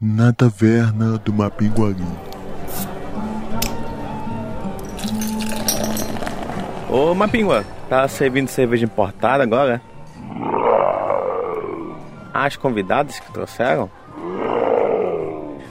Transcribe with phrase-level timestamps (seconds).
[0.00, 2.02] na taverna do Mapinguari.
[6.88, 9.82] Ô Mapingua, tá servindo cerveja importada agora?
[12.32, 13.90] As convidadas que trouxeram?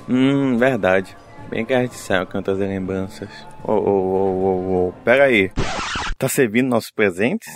[0.08, 1.18] Hum, verdade.
[1.50, 3.30] Bem que a gente saiu cantar as lembranças.
[3.64, 5.52] Ô, ô, ô, ô, ô, pera aí.
[6.18, 7.52] Tá servindo nossos presentes?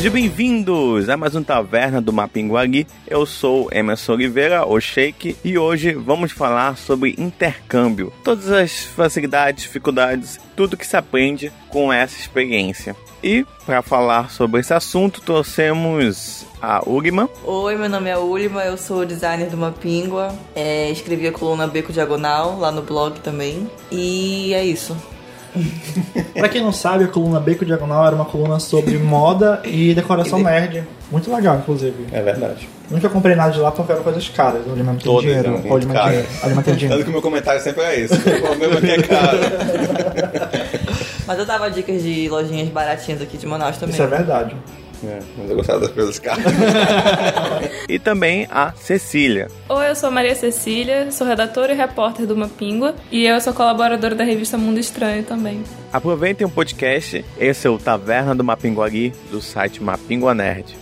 [0.00, 2.86] Sejam bem-vindos a mais um Taverna do Mapinguari.
[3.06, 8.10] Eu sou Emerson Oliveira, o Shake, e hoje vamos falar sobre intercâmbio.
[8.24, 12.96] Todas as facilidades, dificuldades, tudo que se aprende com essa experiência.
[13.22, 17.28] E para falar sobre esse assunto, trouxemos a Ulima.
[17.44, 21.92] Oi, meu nome é Ulima, eu sou designer do Mapingua, é, escrevi a coluna Beco
[21.92, 23.70] Diagonal lá no blog também.
[23.92, 24.96] E é isso.
[26.34, 30.42] Pra quem não sabe, a coluna Beco Diagonal era uma coluna sobre moda e decoração
[30.42, 30.84] nerd.
[31.10, 32.06] Muito legal, inclusive.
[32.12, 32.68] É verdade.
[32.90, 34.66] Nunca comprei nada de lá porque eram coisas caras.
[34.66, 35.48] O Lima tem Todas dinheiro.
[35.48, 35.94] eram O muito Lima
[36.62, 36.78] tem dinheiro.
[36.78, 38.14] Tem Tanto que o meu comentário sempre é esse.
[38.14, 39.38] O meu aqui é caro.
[41.26, 43.92] Mas eu dava dicas de lojinhas baratinhas aqui de Manaus também.
[43.92, 44.56] Isso é verdade.
[45.04, 46.44] É, mas eu gostava das coisas caras.
[47.88, 49.48] E também a Cecília.
[49.68, 54.14] Oi, eu sou Maria Cecília, sou redatora e repórter do Mapingua e eu sou colaboradora
[54.14, 55.64] da revista Mundo Estranho também.
[55.92, 57.24] Aproveitem o podcast.
[57.38, 60.76] Esse é o Taverna do Mapinguari, do site Mapingua Nerd.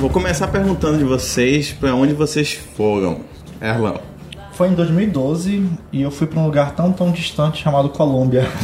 [0.00, 3.20] Vou começar perguntando de vocês pra onde vocês foram.
[3.60, 4.00] Erlão.
[4.52, 8.44] Foi em 2012 e eu fui pra um lugar tão, tão distante chamado Colômbia.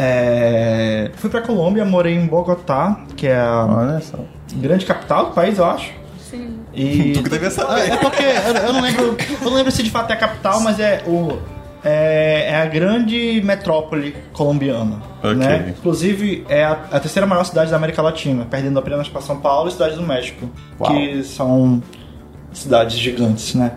[0.00, 4.18] É, Fui pra Colômbia, morei em Bogotá, que é a Olha só.
[4.54, 5.90] grande capital do país, eu acho.
[6.30, 6.58] Sim.
[6.72, 7.90] E Tu que devia saber.
[7.90, 10.60] É porque eu, eu não lembro, eu não lembro se de fato é a capital,
[10.60, 11.38] mas é o
[11.84, 15.34] é, é a grande metrópole colombiana, Ok.
[15.34, 15.74] né?
[15.78, 19.68] Inclusive é a, a terceira maior cidade da América Latina, perdendo apenas para São Paulo
[19.68, 20.48] e Cidade do México,
[20.80, 20.90] Uau.
[20.92, 21.82] que são
[22.52, 23.72] cidades gigantes, né?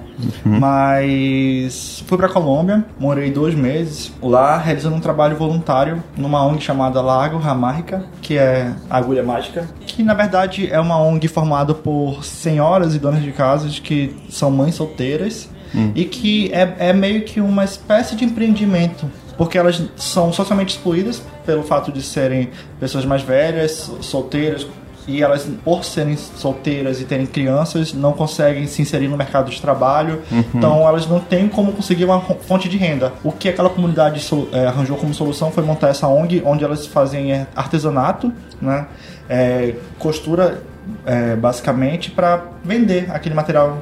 [0.46, 7.02] Mas fui pra Colômbia, morei dois meses lá realizando um trabalho voluntário numa ONG chamada
[7.02, 12.96] Lago Ramárrica, que é agulha mágica, que na verdade é uma ONG formada por senhoras
[12.96, 15.50] e donas de casas que são mães solteiras
[15.96, 19.10] e que é, é meio que uma espécie de empreendimento.
[19.38, 22.50] Porque elas são socialmente excluídas pelo fato de serem
[22.80, 24.68] pessoas mais velhas, solteiras,
[25.08, 29.60] e elas, por serem solteiras e terem crianças, não conseguem se inserir no mercado de
[29.60, 30.22] trabalho,
[30.54, 33.12] então elas não têm como conseguir uma fonte de renda.
[33.24, 34.24] O que aquela comunidade
[34.54, 38.32] eh, arranjou como solução foi montar essa ONG, onde elas fazem eh, artesanato,
[38.62, 38.86] né,
[39.30, 40.62] eh, costura,
[41.06, 43.80] eh, basicamente, para vender aquele material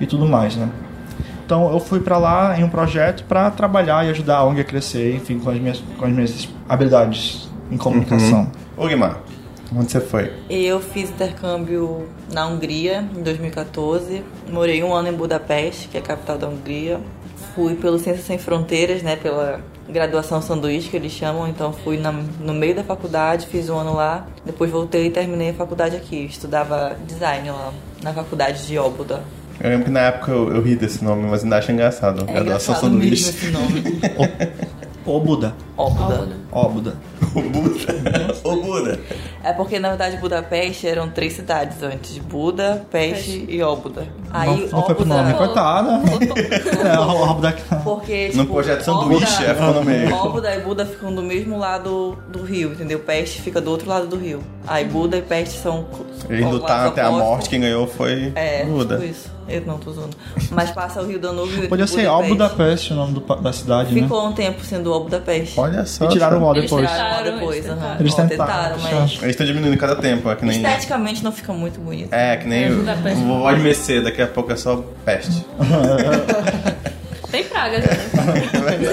[0.00, 0.68] e tudo mais, né.
[1.52, 4.64] Então eu fui pra lá em um projeto para trabalhar e ajudar a ONG a
[4.64, 8.50] crescer, enfim, com as minhas, com as minhas habilidades em comunicação.
[8.74, 9.20] Ô Guimar,
[9.76, 10.32] onde você foi?
[10.48, 14.24] Eu fiz intercâmbio na Hungria em 2014.
[14.50, 16.98] Morei um ano em Budapeste, que é a capital da Hungria.
[17.54, 19.16] Fui pelo Ciências Sem Fronteiras, né?
[19.16, 21.46] Pela graduação sanduíche que eles chamam.
[21.46, 24.26] Então fui na- no meio da faculdade, fiz um ano lá.
[24.42, 26.24] Depois voltei e terminei a faculdade aqui.
[26.24, 29.22] Estudava design lá na faculdade de Óbuda.
[29.62, 32.22] Eu lembro que na época eu, eu ri desse nome, mas ainda acho engraçado.
[32.28, 33.30] É Graduação engraçado mesmo sanduíche.
[33.30, 34.00] esse nome.
[35.04, 36.28] Ô Buda, Óbuda.
[36.52, 36.94] ó Buda.
[37.34, 37.84] O Buda.
[38.44, 39.00] Ô Buda.
[39.42, 42.18] É porque, na verdade, Budapeste eram três cidades antes.
[42.18, 44.06] Buda, Peste e Óbuda.
[44.30, 46.00] Aí, não, não foi pro Óbuda- nome, coitada.
[46.88, 47.56] É, o Buda.
[47.82, 50.14] Porque, No tipo, projeto sanduíche, é, ficou no meio.
[50.14, 53.00] Óbuda e Buda ficam do mesmo lado do rio, entendeu?
[53.00, 54.40] Peste fica do outro lado do rio.
[54.68, 55.84] Aí Buda e Peste são...
[56.30, 58.98] Eles lutaram até a morte, quem ganhou foi É, Buda.
[58.98, 59.31] tipo isso.
[59.48, 60.16] Eu não tô zoando.
[60.50, 62.28] Mas passa o rio Danúbio Podia ser Peste.
[62.28, 64.02] Budapeste o nome do da cidade, né?
[64.02, 65.58] Ficou um tempo sendo Ó Budapeste.
[65.58, 66.04] Olha só.
[66.04, 66.88] E tiraram o Eles depois.
[66.88, 67.16] tiraram.
[67.16, 68.00] Tiraram depois, Eles tentaram.
[68.00, 68.92] Eles tentaram, mas...
[68.92, 70.56] Eles estão diminuindo cada tempo, é que nem.
[70.56, 72.12] Esteticamente não fica muito bonito.
[72.12, 72.84] É, que nem o.
[73.26, 75.44] Voz Mercê, daqui a pouco é só peste.
[77.32, 77.96] Tem praga já, né?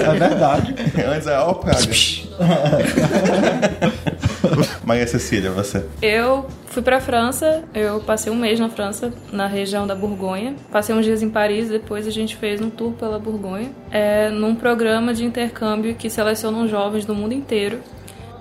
[0.00, 0.74] É verdade.
[1.06, 1.78] Antes é ó praga.
[4.84, 5.84] Maria Cecília, você.
[6.00, 10.54] Eu fui pra França, eu passei um mês na França, na região da Borgonha.
[10.70, 14.54] Passei uns dias em Paris, depois a gente fez um tour pela Borgonha, é, num
[14.54, 17.80] programa de intercâmbio que selecionam jovens do mundo inteiro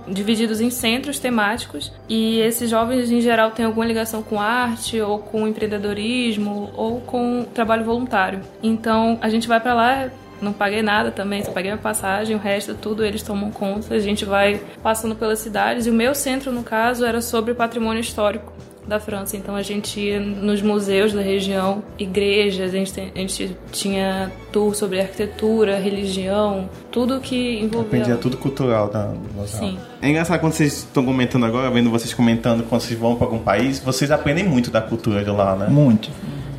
[0.08, 5.20] divididos em centros temáticos e esses jovens em geral têm alguma ligação com arte ou
[5.20, 8.42] com empreendedorismo ou com trabalho voluntário.
[8.62, 10.10] Então a gente vai para lá
[10.42, 13.94] não paguei nada também, só paguei a passagem, o resto tudo eles tomam conta.
[13.94, 18.02] A gente vai passando pelas cidades e o meu centro, no caso, era sobre patrimônio
[18.02, 18.54] histórico
[18.90, 19.38] da França.
[19.38, 24.76] Então a gente ia nos museus da região, igrejas, a gente, a gente tinha tour
[24.76, 28.02] sobre arquitetura, religião, tudo que envolvia.
[28.02, 29.48] Aprendi tudo cultural da, local.
[29.48, 29.78] Sim.
[30.02, 33.40] É engraçado quando vocês estão comentando agora, vendo vocês comentando quando vocês vão para algum
[33.40, 35.68] país, vocês aprendem muito da cultura de lá, né?
[35.70, 36.10] Muito.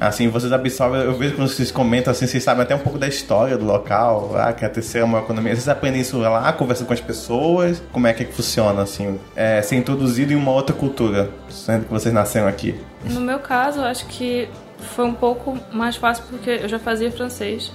[0.00, 3.06] Assim, vocês absorvem, eu vejo quando vocês comentam assim, vocês sabem até um pouco da
[3.06, 5.54] história do local, ah, que é a terceira maior economia.
[5.54, 9.20] Vocês aprendem isso lá, conversando com as pessoas, como é que, é que funciona, assim,
[9.36, 12.74] é, ser introduzido em uma outra cultura, sendo que vocês nasceram aqui.
[13.04, 14.48] No meu caso, eu acho que
[14.80, 17.72] foi um pouco mais fácil porque eu já fazia francês.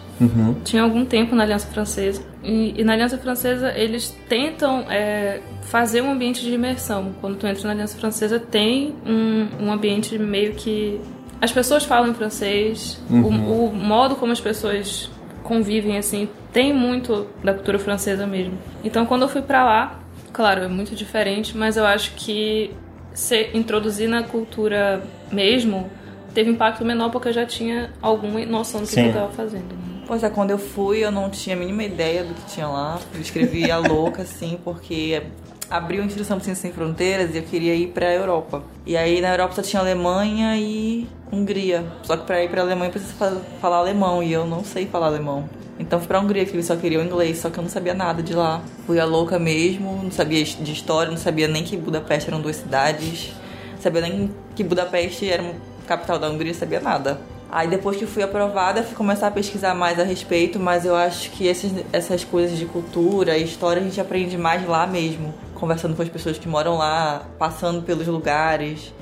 [0.63, 2.21] Tinha algum tempo na Aliança Francesa.
[2.43, 7.13] E, e na Aliança Francesa, eles tentam é, fazer um ambiente de imersão.
[7.21, 10.99] Quando tu entra na Aliança Francesa, tem um, um ambiente meio que.
[11.45, 13.27] As pessoas falam francês, o,
[13.67, 15.11] o modo como as pessoas
[15.43, 18.57] convivem, assim, tem muito da cultura francesa mesmo.
[18.83, 19.99] Então, quando eu fui pra lá,
[20.33, 22.71] claro, é muito diferente, mas eu acho que
[23.13, 25.87] se introduzir na cultura mesmo
[26.33, 29.67] teve impacto menor porque eu já tinha alguma noção do que, eu tava fazendo.
[29.71, 30.01] né?
[30.07, 32.99] Pois é, quando eu fui, eu não tinha a mínima ideia do que tinha lá.
[33.13, 35.21] Eu escrevi a louca, assim, porque
[35.69, 38.63] abriu a inscrição para Sem Fronteiras e eu queria ir pra Europa.
[38.85, 41.85] E aí na Europa só tinha Alemanha e Hungria.
[42.03, 45.07] Só que pra ir pra Alemanha precisa fa- falar alemão e eu não sei falar
[45.07, 45.49] alemão.
[45.77, 48.23] Então fui pra Hungria, que eles só queriam inglês, só que eu não sabia nada
[48.23, 48.61] de lá.
[48.85, 52.55] Fui a louca mesmo, não sabia de história, não sabia nem que Budapeste eram duas
[52.57, 53.33] cidades.
[53.81, 55.43] Sabia nem que Budapeste era
[55.85, 57.19] capital da Hungria, sabia nada.
[57.51, 61.31] Aí depois que fui aprovada, fui começar a pesquisar mais a respeito, mas eu acho
[61.31, 65.95] que esses, essas coisas de cultura e história a gente aprende mais lá mesmo, conversando
[65.95, 68.93] com as pessoas que moram lá, passando pelos lugares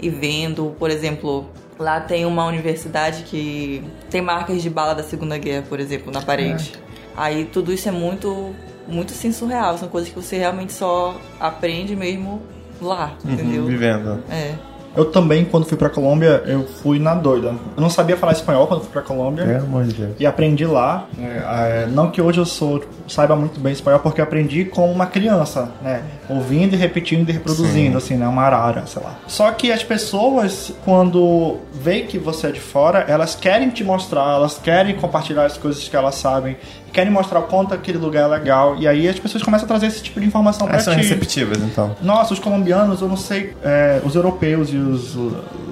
[0.00, 5.36] e vendo, por exemplo, lá tem uma universidade que tem marcas de bala da Segunda
[5.36, 6.72] Guerra, por exemplo, na parede.
[7.16, 8.54] Aí tudo isso é muito,
[8.86, 12.40] muito assim, surreal, são coisas que você realmente só aprende mesmo
[12.80, 13.66] lá, entendeu?
[13.66, 14.22] Vivendo.
[14.30, 14.54] É.
[14.98, 17.54] Eu também, quando fui pra Colômbia, eu fui na doida.
[17.76, 19.44] Eu não sabia falar espanhol quando fui pra Colômbia.
[19.44, 20.16] Pelo amor de Deus.
[20.18, 21.06] E aprendi lá.
[21.16, 25.06] É, é, não que hoje eu sou, saiba muito bem espanhol, porque aprendi como uma
[25.06, 26.02] criança, né?
[26.28, 28.26] Ouvindo e repetindo e reproduzindo, assim, né?
[28.26, 29.14] Uma arara, sei lá.
[29.28, 34.34] Só que as pessoas, quando veem que você é de fora, elas querem te mostrar,
[34.34, 36.56] elas querem compartilhar as coisas que elas sabem,
[36.92, 38.76] querem mostrar o quanto aquele lugar é legal.
[38.78, 41.00] E aí as pessoas começam a trazer esse tipo de informação pra são ti.
[41.00, 41.96] receptivas, então.
[42.02, 45.16] Nossa, os colombianos, eu não sei, é, os europeus e os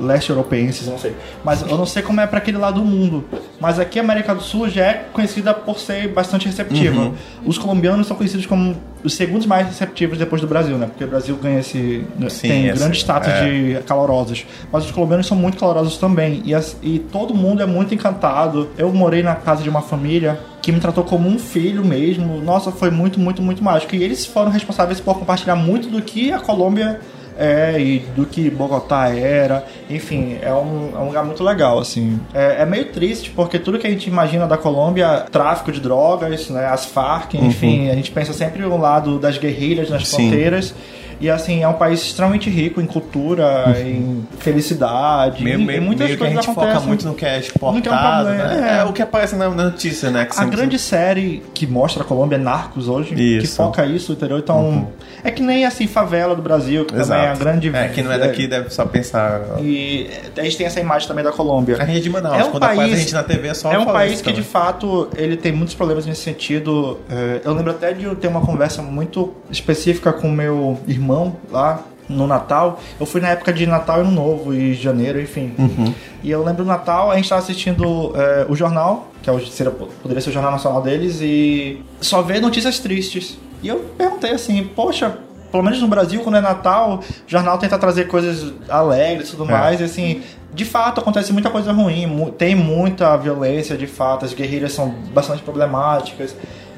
[0.01, 1.15] leste-europeenses, eu não sei.
[1.45, 3.25] Mas eu não sei como é pra aquele lado do mundo.
[3.61, 7.01] Mas aqui a América do Sul já é conhecida por ser bastante receptiva.
[7.01, 7.15] Uhum.
[7.45, 10.87] Os colombianos são conhecidos como os segundos mais receptivos depois do Brasil, né?
[10.87, 12.05] Porque o Brasil ganha esse.
[12.29, 13.45] Sim, tem esse- grande status é.
[13.45, 14.45] de calorosos.
[14.71, 16.43] Mas os colombianos são muito calorosos também.
[16.45, 18.69] E, as- e todo mundo é muito encantado.
[18.77, 22.41] Eu morei na casa de uma família que me tratou como um filho mesmo.
[22.43, 23.95] Nossa, foi muito, muito, muito mágico.
[23.95, 27.01] E eles foram responsáveis por compartilhar muito do que a Colômbia
[27.39, 29.65] é e do que Bogotá era.
[29.89, 32.19] Enfim, é um, é um lugar muito legal, assim.
[32.33, 36.49] É, é meio triste, porque tudo que a gente imagina da Colômbia, tráfico de drogas,
[36.51, 40.29] né, as Farc, enfim, a gente pensa sempre o lado das guerrilhas nas Sim.
[40.29, 40.75] fronteiras.
[41.21, 46.19] E assim, é um país extremamente rico em cultura, em felicidade, Meio, meio, muitas meio
[46.19, 46.89] que a coisas gente foca acontecem.
[46.89, 48.71] muito no que é Não tem um exportado, né?
[48.77, 48.81] é.
[48.81, 50.25] É o que aparece na notícia, né?
[50.27, 53.61] Que A grande série que mostra a Colômbia é Narcos hoje, que Isso.
[53.63, 53.69] Uhum.
[53.69, 54.39] foca isso, entendeu?
[54.39, 54.89] Então,
[55.25, 58.13] é que nem assim favela do Brasil, que também é a grande É, quem não
[58.13, 59.41] é daqui deve só pensar.
[59.61, 61.77] E a gente tem essa imagem também da Colômbia.
[61.81, 63.73] A rede de Manaus, É um quando aparece país- a gente na TV é só
[63.73, 64.51] É um país que de também.
[64.51, 66.99] fato ele tem muitos problemas nesse sentido.
[67.09, 71.06] É, eu lembro até de ter uma conversa muito específica com meu irmão
[71.51, 72.79] lá no Natal.
[73.01, 75.53] Eu fui na época de Natal e Ano Novo e janeiro, enfim.
[75.59, 75.93] Uhum.
[76.23, 79.45] E eu lembro do Natal, a gente estava assistindo é, o jornal, que é o,
[79.47, 83.37] seria- poderia ser o jornal nacional deles, e só vê notícias tristes.
[83.63, 85.19] E eu perguntei assim, poxa.
[85.51, 89.45] Pelo menos no Brasil, quando é Natal, o jornal tenta trazer coisas alegres e tudo
[89.49, 89.53] É.
[89.53, 89.81] mais.
[89.81, 90.21] E assim,
[90.53, 95.43] de fato acontece muita coisa ruim, tem muita violência, de fato, as guerrilhas são bastante
[95.43, 96.37] problemáticas,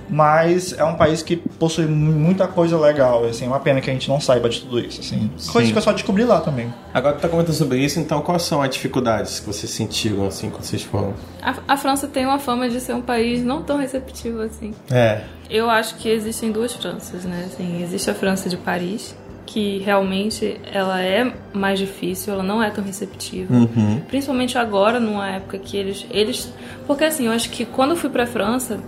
[0.08, 3.92] mas é um país que possui muita coisa legal, assim, é uma pena que a
[3.92, 5.30] gente não saiba de tudo isso, assim.
[5.52, 6.72] Coisas que eu só descobri lá também.
[6.92, 10.26] Agora que tu tá comentando sobre isso, então quais são as dificuldades que vocês sentiram
[10.26, 11.14] assim quando vocês foram?
[11.42, 14.74] A, a França tem uma fama de ser um país não tão receptivo assim.
[14.90, 15.22] É.
[15.50, 17.44] Eu acho que existem duas Franças, né?
[17.46, 19.14] Assim, existe a França de Paris,
[19.46, 23.52] que realmente ela é mais difícil, ela não é tão receptiva.
[23.54, 24.00] Uhum.
[24.06, 26.52] Principalmente agora, numa época que eles, eles,
[26.86, 28.78] porque assim, eu acho que quando eu fui pra França,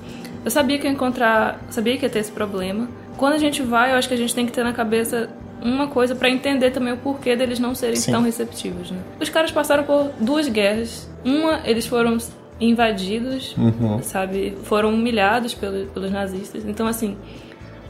[0.44, 2.88] eu sabia que ia encontrar, sabia que ia ter esse problema.
[3.16, 5.28] quando a gente vai, eu acho que a gente tem que ter na cabeça
[5.62, 8.12] uma coisa pra entender também o porquê deles não serem Sim.
[8.12, 8.98] tão receptivos, né?
[9.20, 11.06] Os caras passaram por duas guerras.
[11.22, 12.16] Uma, eles foram
[12.58, 13.54] invadidos,
[14.02, 14.56] sabe?
[14.64, 16.64] Foram humilhados pelo- pelos nazistas.
[16.66, 17.16] Então, assim,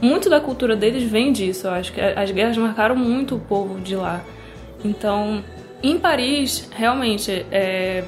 [0.01, 3.79] muito da cultura deles vem disso, eu acho que as guerras marcaram muito o povo
[3.79, 4.21] de lá.
[4.83, 5.43] Então,
[5.83, 8.03] em Paris, realmente, é,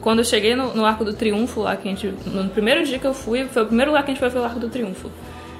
[0.00, 2.98] quando eu cheguei no, no Arco do Triunfo lá, que a gente, no primeiro dia
[2.98, 4.68] que eu fui, foi o primeiro lugar que a gente foi foi o Arco do
[4.68, 5.10] Triunfo.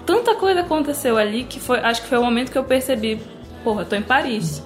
[0.06, 3.20] Tanta coisa aconteceu ali que foi, acho que foi o momento que eu percebi,
[3.62, 4.62] porra, tô em Paris,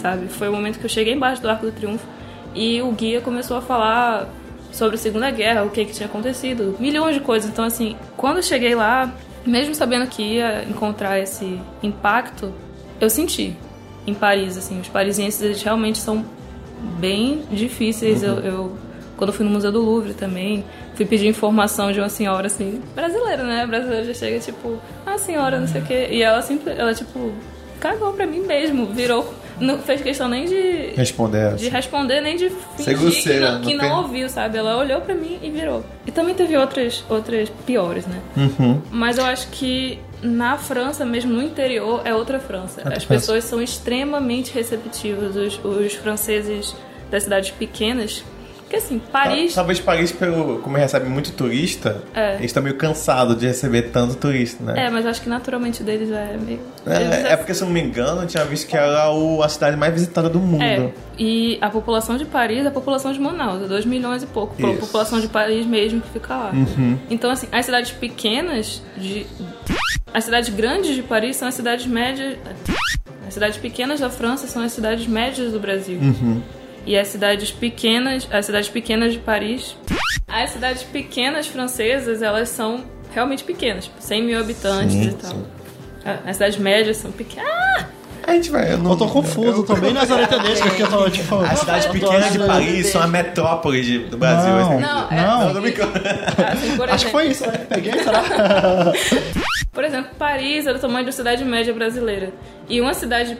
[0.00, 0.28] sabe?
[0.28, 2.06] Foi o momento que eu cheguei embaixo do Arco do Triunfo
[2.54, 4.28] e o guia começou a falar
[4.72, 7.50] sobre a Segunda Guerra, o que que tinha acontecido, milhões de coisas.
[7.50, 9.12] Então, assim, quando eu cheguei lá,
[9.44, 12.52] mesmo sabendo que ia encontrar esse impacto,
[13.00, 13.56] eu senti
[14.06, 16.24] em Paris, assim, os parisienses eles realmente são
[16.98, 18.22] bem difíceis.
[18.22, 18.76] Eu, eu-
[19.16, 22.80] quando eu fui no Museu do Louvre também, fui pedir informação de uma senhora assim,
[22.94, 23.66] brasileira, né?
[23.66, 26.08] Brasileira já chega tipo, ah, senhora, não sei o quê.
[26.12, 27.32] E ela sempre, ela tipo,
[27.80, 32.48] cagou pra mim mesmo, virou, não fez questão nem de Responder de responder nem de
[32.76, 34.56] fingir que não, que não ouviu, sabe?
[34.56, 35.84] Ela olhou pra mim e virou.
[36.06, 38.20] E também teve outras, outras piores, né?
[38.36, 38.80] Uhum.
[38.92, 42.80] Mas eu acho que na França, mesmo no interior, é outra França.
[42.80, 43.20] Outra As França.
[43.20, 46.74] pessoas são extremamente receptivas, os, os franceses
[47.10, 48.24] das cidades pequenas.
[48.68, 49.54] Porque assim, Paris.
[49.54, 52.34] Talvez Paris, pelo, como recebe muito turista, É.
[52.34, 54.86] eles estão meio cansados de receber tanto turista, né?
[54.86, 56.60] É, mas acho que naturalmente deles já é meio.
[56.86, 59.10] eles É, já- é porque, se eu não me engano, eu tinha visto que era
[59.10, 60.62] o- a cidade mais visitada do mundo.
[60.62, 64.26] É, e a população de Paris é a população de Manaus, é 2 milhões e
[64.26, 64.54] pouco.
[64.58, 64.68] A Isso.
[64.68, 64.76] Uhum.
[64.76, 66.52] população de Paris mesmo que fica lá.
[67.08, 69.26] Então, assim, as cidades pequenas de.
[70.12, 72.36] As cidades grandes de Paris são as cidades médias.
[73.26, 75.98] As cidades pequenas da França são as cidades médias do Brasil.
[76.00, 76.42] Uhum.
[76.88, 78.26] E as cidades pequenas.
[78.32, 79.76] As cidades pequenas de Paris.
[80.26, 82.82] As cidades pequenas francesas, elas são
[83.14, 85.30] realmente pequenas, tipo, 100 mil habitantes Sim, e tal.
[85.30, 85.44] sim.
[86.26, 87.48] As cidades médias são pequenas.
[87.50, 87.86] Ah!
[88.26, 88.72] A gente vai.
[88.72, 91.36] Eu, não, Eu tô confuso, tô bem nas orientadeiras porque eu tô tipo.
[91.36, 94.50] A cidade Eu pequena tô- de Paris são a metrópole de- do Brasil.
[94.50, 94.60] Não.
[94.72, 94.80] assim.
[94.82, 95.16] Não, é.
[95.26, 95.40] Não.
[95.46, 95.92] Não, tô brincando.
[96.52, 97.58] Assim, Acho que foi isso, né?
[97.68, 98.22] Peguei, será?
[99.72, 102.32] Por exemplo, Paris é do tamanho de uma cidade média brasileira.
[102.68, 103.38] E uma cidade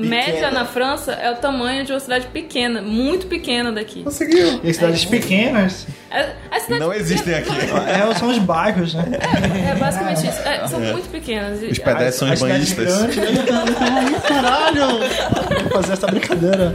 [0.00, 4.02] média na França é o tamanho de uma cidade pequena, muito pequena daqui.
[4.02, 4.60] Conseguiu.
[4.64, 7.50] E cidades pequenas É- As cidades Não existem aqui.
[7.50, 9.04] é, são os bairros, né?
[9.70, 10.40] É basicamente isso.
[10.40, 11.62] É, são muito pequenas.
[11.62, 12.92] Os pedestres são As banhistas.
[13.80, 14.86] Ai, caralho!
[15.62, 16.74] Vou fazer essa brincadeira.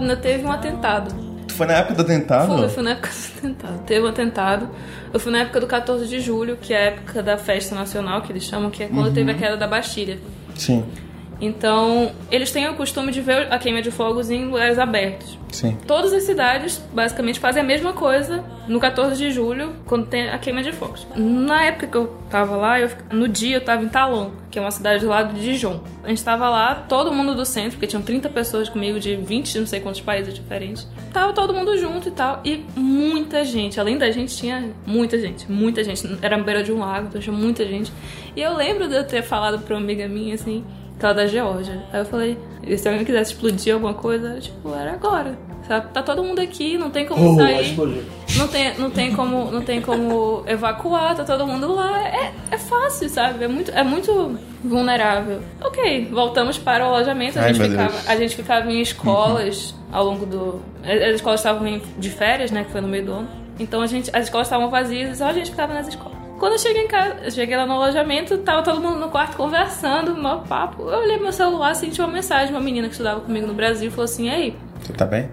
[0.00, 1.14] Ainda teve um atentado.
[1.46, 2.46] Tu foi na época do atentado?
[2.46, 3.84] Foi, eu fui na época do atentado.
[3.84, 4.68] Teve um atentado.
[5.12, 8.22] Eu fui na época do 14 de julho, que é a época da festa nacional,
[8.22, 10.18] que eles chamam, que é quando teve a queda da Bastilha.
[10.54, 10.84] Sim,
[11.40, 15.38] Então, eles têm o costume de ver a queima de fogos em lugares abertos.
[15.52, 15.76] sim.
[15.86, 20.38] Todas as cidades basicamente fazem a mesma coisa no 14 de julho, quando tem a
[20.38, 21.06] queima de fogos.
[21.16, 24.62] Na época que eu tava lá, eu, no dia eu tava em Talon, que é
[24.62, 25.80] uma cidade do lado de Dijon.
[26.04, 29.58] A gente tava lá, todo mundo do centro, porque tinham 30 pessoas comigo de 20,
[29.60, 30.86] não sei quantos países diferentes.
[31.12, 33.80] Tava todo mundo junto e tal, e muita gente.
[33.80, 36.06] Além da gente, tinha muita gente, muita gente.
[36.20, 37.90] Era na beira de um lago, então tinha muita gente.
[38.36, 40.64] E eu lembro de eu ter falado pra uma amiga minha assim,
[40.98, 41.82] que ela é da Geórgia.
[41.92, 45.38] Aí eu falei, e se alguém quisesse explodir alguma coisa, tipo, era agora.
[45.66, 45.88] Sabe?
[45.92, 47.76] Tá todo mundo aqui, não tem como sair.
[48.36, 52.08] Não tem, não tem como, não tem como evacuar, tá todo mundo lá.
[52.08, 53.44] É, é fácil, sabe?
[53.44, 55.40] É muito, é muito vulnerável.
[55.60, 57.38] Ok, voltamos para o alojamento.
[57.38, 58.08] A Ai, gente, ficava, Deus.
[58.08, 60.62] a gente ficava em escolas ao longo do.
[60.82, 62.64] As escolas estavam de férias, né?
[62.64, 63.28] Que foi no meio do ano.
[63.58, 66.17] Então a gente, as escolas estavam vazias e só a gente ficava nas escolas.
[66.38, 69.36] Quando eu cheguei em casa, eu cheguei lá no alojamento, tava todo mundo no quarto
[69.36, 70.82] conversando, maior papo.
[70.88, 73.88] Eu olhei meu celular, senti uma mensagem de uma menina que estudava comigo no Brasil
[73.88, 75.28] e falou assim: Ei, Tu tá bem?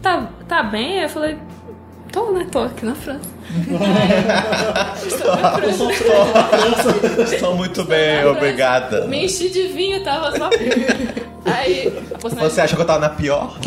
[0.00, 1.00] tá, tá bem?
[1.00, 1.36] Eu falei,
[2.12, 2.46] tô, né?
[2.52, 3.28] Tô aqui na França.
[5.06, 5.84] Estou na França.
[7.34, 8.36] Estou muito bem, Na França.
[8.38, 9.06] obrigada.
[9.06, 10.50] Me enchi de vinho, tava só.
[11.46, 13.58] Aí, Você acha que eu tava na pior?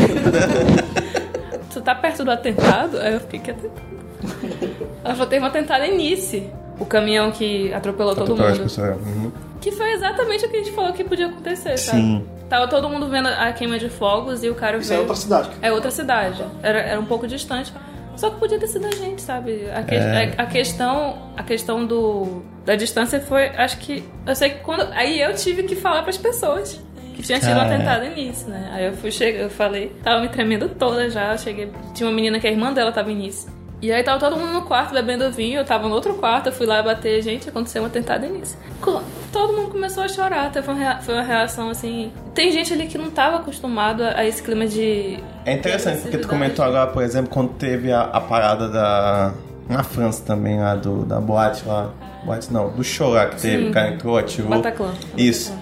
[1.74, 2.98] tu tá perto do atentado?
[3.00, 3.88] Aí eu fiquei que atentado.
[5.04, 6.50] Ela falou, teve um atentado em Nice.
[6.80, 8.64] O caminhão que atropelou todo as mundo.
[8.64, 9.32] pessoas- uhum.
[9.60, 11.98] Que foi exatamente o que a gente falou que podia acontecer, sabe?
[12.00, 12.26] Sim.
[12.48, 15.02] Tava todo mundo vendo a queima de fogos e o cara Isso é veio...
[15.02, 15.50] outra cidade.
[15.62, 16.44] É outra cidade.
[16.62, 17.74] Era, era um pouco distante.
[18.16, 19.70] Só que podia ter sido a gente, sabe?
[19.76, 20.34] A, que- É.
[20.38, 24.04] a- questão, a questão do, da distância foi, acho que.
[24.26, 24.88] Eu sei que quando.
[24.94, 26.80] Aí eu tive que falar pras pessoas
[27.16, 28.70] que tinha tido um atentado Nice, né?
[28.74, 32.16] Aí eu fui chegar, eu falei, tava me tremendo toda já, eu cheguei, tinha uma
[32.16, 33.48] menina que a irmã dela tava Nice.
[33.80, 36.52] E aí tava todo mundo no quarto bebendo vinho, eu tava no outro quarto, eu
[36.52, 38.26] fui lá bater, gente, aconteceu um atentado.
[38.82, 42.12] Co- Todo mundo começou a chorar, rea- foi uma reação assim.
[42.34, 45.20] Tem gente ali que não tava acostumado a esse clima de.
[45.46, 49.34] É interessante porque tu comentou agora, por exemplo, quando teve a, a parada da.
[49.70, 51.92] Na França também, lá do, da boate lá.
[52.24, 53.70] Boate não, do show lá que teve, Sim.
[53.70, 54.50] o cara entrou, atirou.
[54.50, 54.94] Bataclan.
[55.18, 55.54] Isso.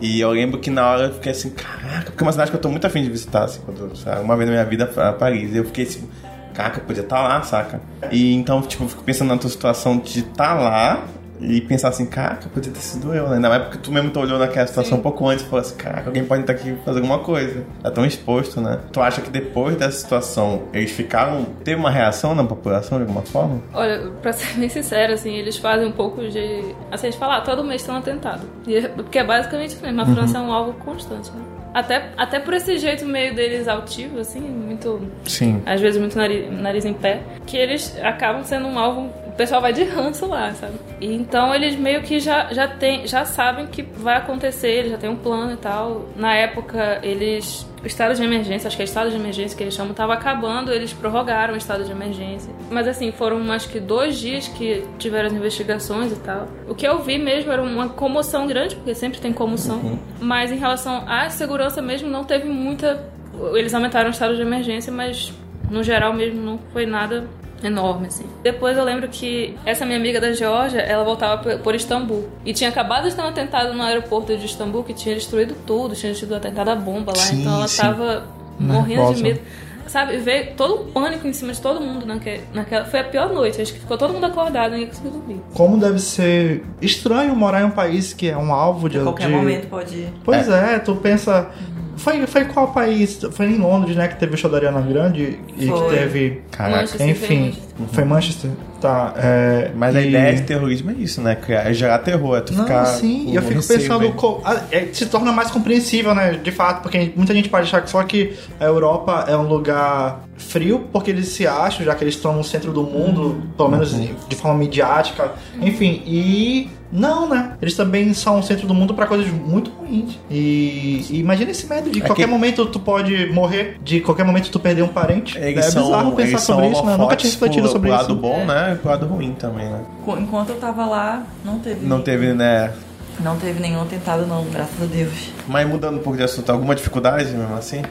[0.00, 2.56] E eu lembro que na hora eu fiquei assim, caraca, porque é uma cidade que
[2.56, 5.12] eu tô muito afim de visitar, assim, quando, sabe, uma vez na minha vida a
[5.14, 5.54] Paris.
[5.56, 6.06] Eu fiquei assim,
[6.54, 7.80] caraca, eu podia estar lá, saca?
[8.10, 11.04] E então, tipo, eu fico pensando na tua situação de estar lá
[11.40, 13.38] e pensar assim, caraca, podia ter sido eu, né?
[13.40, 16.06] Na época tu mesmo tu olhou naquela situação um pouco antes e falou assim, caraca,
[16.08, 17.64] alguém pode estar aqui fazer alguma coisa.
[17.82, 18.78] Tá tão exposto, né?
[18.92, 21.44] Tu acha que depois dessa situação eles ficaram.
[21.64, 23.60] Teve uma reação na população de alguma forma?
[23.74, 26.74] Olha, pra ser bem sincero, assim, eles fazem um pouco de.
[26.90, 28.42] Assim, a gente fala, ah, todo mês tem um atentado.
[28.66, 31.42] E é- porque é basicamente isso mesmo, a França é um alvo constante, né?
[31.74, 35.10] Até, até por esse jeito meio deles altivo, assim, muito.
[35.24, 35.60] Sim.
[35.66, 39.12] Às vezes muito nariz, nariz em pé, que eles acabam sendo um alvo.
[39.34, 40.74] O pessoal vai de ranço lá, sabe?
[41.00, 44.96] E então eles meio que já, já, tem, já sabem que vai acontecer, eles já
[44.96, 46.08] têm um plano e tal.
[46.14, 47.66] Na época, eles.
[47.82, 50.72] O estado de emergência, acho que é estado de emergência que eles chamam, estava acabando,
[50.72, 52.50] eles prorrogaram o estado de emergência.
[52.70, 56.46] Mas assim, foram acho que dois dias que tiveram as investigações e tal.
[56.68, 59.98] O que eu vi mesmo era uma comoção grande, porque sempre tem comoção.
[60.20, 63.04] Mas em relação à segurança mesmo, não teve muita.
[63.52, 65.32] Eles aumentaram o estado de emergência, mas
[65.68, 67.28] no geral mesmo não foi nada
[67.68, 68.24] enorme, assim.
[68.42, 72.28] Depois eu lembro que essa minha amiga da Geórgia, ela voltava por- Istambul.
[72.44, 75.94] E tinha acabado de ter um atentado no aeroporto de Istambul que tinha destruído tudo,
[75.94, 77.22] tinha tido um atentado à bomba lá.
[77.22, 77.82] Sim, então ela sim.
[77.82, 78.24] tava
[78.58, 79.14] morrendo Nervosa.
[79.14, 79.40] de medo.
[79.86, 82.84] Sabe, veio todo o pânico em cima de todo mundo naque- naquela.
[82.86, 85.40] Foi a pior noite, acho que ficou todo mundo acordado, ninguém conseguiu dormir.
[85.52, 88.98] Como deve ser estranho morar em um país que é um alvo de.
[88.98, 90.08] A qualquer de- momento pode ir.
[90.24, 91.50] Pois é, tu pensa.
[91.96, 93.20] Foi, foi qual país?
[93.32, 94.08] Foi em Londres, né?
[94.08, 95.88] Que teve o show da Ariana Grande e Foi.
[95.90, 96.42] que teve.
[96.50, 96.76] Caraca.
[96.76, 97.54] Manchester, Enfim,
[97.92, 98.50] foi Manchester.
[98.80, 99.14] Tá.
[99.16, 101.36] É, Mas a e- ideia de terrorismo é isso, né?
[101.48, 102.84] É gerar terror, é tu Não, ficar.
[102.84, 107.12] sim, e eu fico pensando, co- é, se torna mais compreensível, né, de fato, porque
[107.16, 111.28] muita gente pode achar que só que a Europa é um lugar frio, porque eles
[111.28, 114.08] se acham, já que eles estão no centro do mundo, pelo menos Uhum.
[114.28, 119.06] de forma midiática, enfim, e não, né, eles também são o centro do mundo pra
[119.06, 123.26] coisas muito ruins, e, e imagina esse medo de É qualquer que- momento tu pode
[123.32, 126.62] morrer, de qualquer momento tu perder um parente, Eles é são, bizarro pensar eles sobre
[126.64, 127.98] são isso, né, eu nunca tinha refletido sobre isso.
[127.98, 128.74] lado bom, né?
[128.74, 129.80] E pro lado ruim também, né?
[130.20, 131.84] Enquanto eu tava lá, não teve.
[131.84, 132.72] Não teve, né?
[133.20, 135.32] Não teve nenhum atentado, não, graças a Deus.
[135.48, 137.82] Mas mudando um pouco de assunto, alguma dificuldade mesmo assim?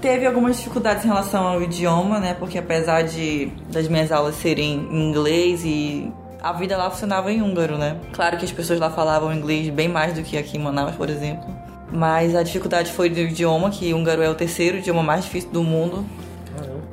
[0.00, 2.34] Teve algumas dificuldades em relação ao idioma, né?
[2.38, 6.10] Porque apesar de das minhas aulas serem em inglês e
[6.42, 7.96] a vida lá funcionava em húngaro, né?
[8.12, 11.08] Claro que as pessoas lá falavam inglês bem mais do que aqui em Manaus, por
[11.10, 11.44] exemplo.
[11.92, 15.62] Mas a dificuldade foi do idioma, que húngaro é o terceiro idioma mais difícil do
[15.62, 16.04] mundo.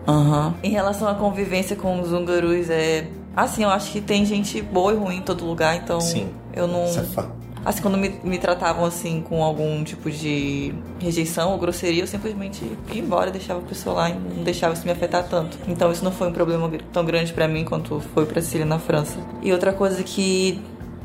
[0.08, 0.56] Aham.
[0.64, 3.08] Em relação à convivência com os húngaros, é.
[3.36, 6.02] Assim, eu acho que tem gente boa e ruim em todo lugar, então.
[6.02, 6.30] Sim.
[6.54, 6.88] Eu não.
[6.88, 7.47] Fato.
[7.68, 12.64] Assim, quando me, me tratavam assim com algum tipo de rejeição ou grosseria, eu simplesmente
[12.94, 15.58] ia embora, deixava a pessoa lá e não deixava isso me afetar tanto.
[15.68, 18.80] Então isso não foi um problema tão grande pra mim quanto foi pra Cecília na
[18.80, 19.18] França.
[19.44, 20.62] E outra coisa que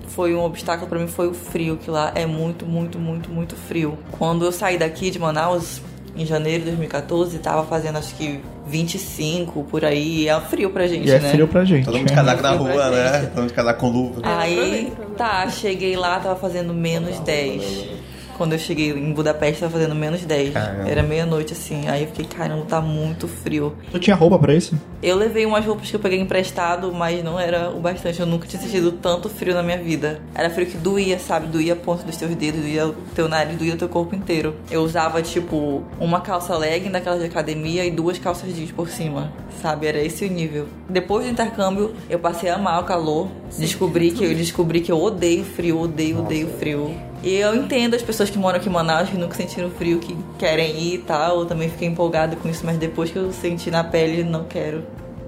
[0.06, 3.56] foi um obstáculo pra mim foi o frio, que lá é muito, muito, muito, muito
[3.56, 3.98] frio.
[4.12, 5.82] Quando eu saí daqui de Manaus
[6.16, 11.08] em janeiro de 2014, tava fazendo acho que 25 por aí, é frio pra gente,
[11.08, 11.30] E é né?
[11.30, 11.84] frio pra gente.
[11.84, 13.12] Todo mundo de casaco na Frio pra rua, né?
[13.20, 13.26] gente.
[13.30, 14.20] Todo mundo de casaco com luva.
[14.24, 18.01] Aí, tá, cheguei lá, tava fazendo menos 10.
[18.42, 20.52] Quando eu cheguei em Budapeste, tava fazendo menos 10.
[20.52, 20.90] Caramba.
[20.90, 21.88] Era meia-noite, assim.
[21.88, 23.72] Aí eu fiquei, caramba, tá muito frio.
[23.92, 24.76] Tu tinha roupa pra isso?
[25.00, 28.18] Eu levei umas roupas que eu peguei emprestado, mas não era o bastante.
[28.18, 30.20] Eu nunca tinha sentido tanto frio na minha vida.
[30.34, 31.46] Era frio que doía, sabe?
[31.46, 34.56] Doía a ponta dos teus dedos, doía o teu nariz, doía o teu corpo inteiro.
[34.68, 39.32] Eu usava, tipo, uma calça legging daquela de academia e duas calças jeans por cima,
[39.62, 39.86] sabe?
[39.86, 40.66] Era esse o nível.
[40.88, 43.28] Depois do intercâmbio, eu passei a amar o calor.
[43.56, 47.11] Descobri que eu descobri que eu odeio frio, odeio, odeio frio.
[47.22, 50.16] E eu entendo as pessoas que moram aqui em Manaus, que nunca sentiram frio, que
[50.38, 51.40] querem ir e tal.
[51.40, 54.82] Eu também fiquei empolgada com isso, mas depois que eu senti na pele, não quero.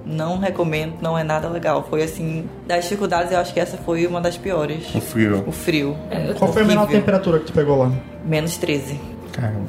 [0.05, 1.87] Não recomendo, não é nada legal.
[1.89, 4.95] Foi assim, das dificuldades, eu acho que essa foi uma das piores.
[4.95, 5.45] O frio.
[5.47, 5.97] O frio.
[6.39, 7.93] Qual foi a menor temperatura que tu pegou lá?
[8.25, 9.01] Menos 13.
[9.33, 9.69] Caramba.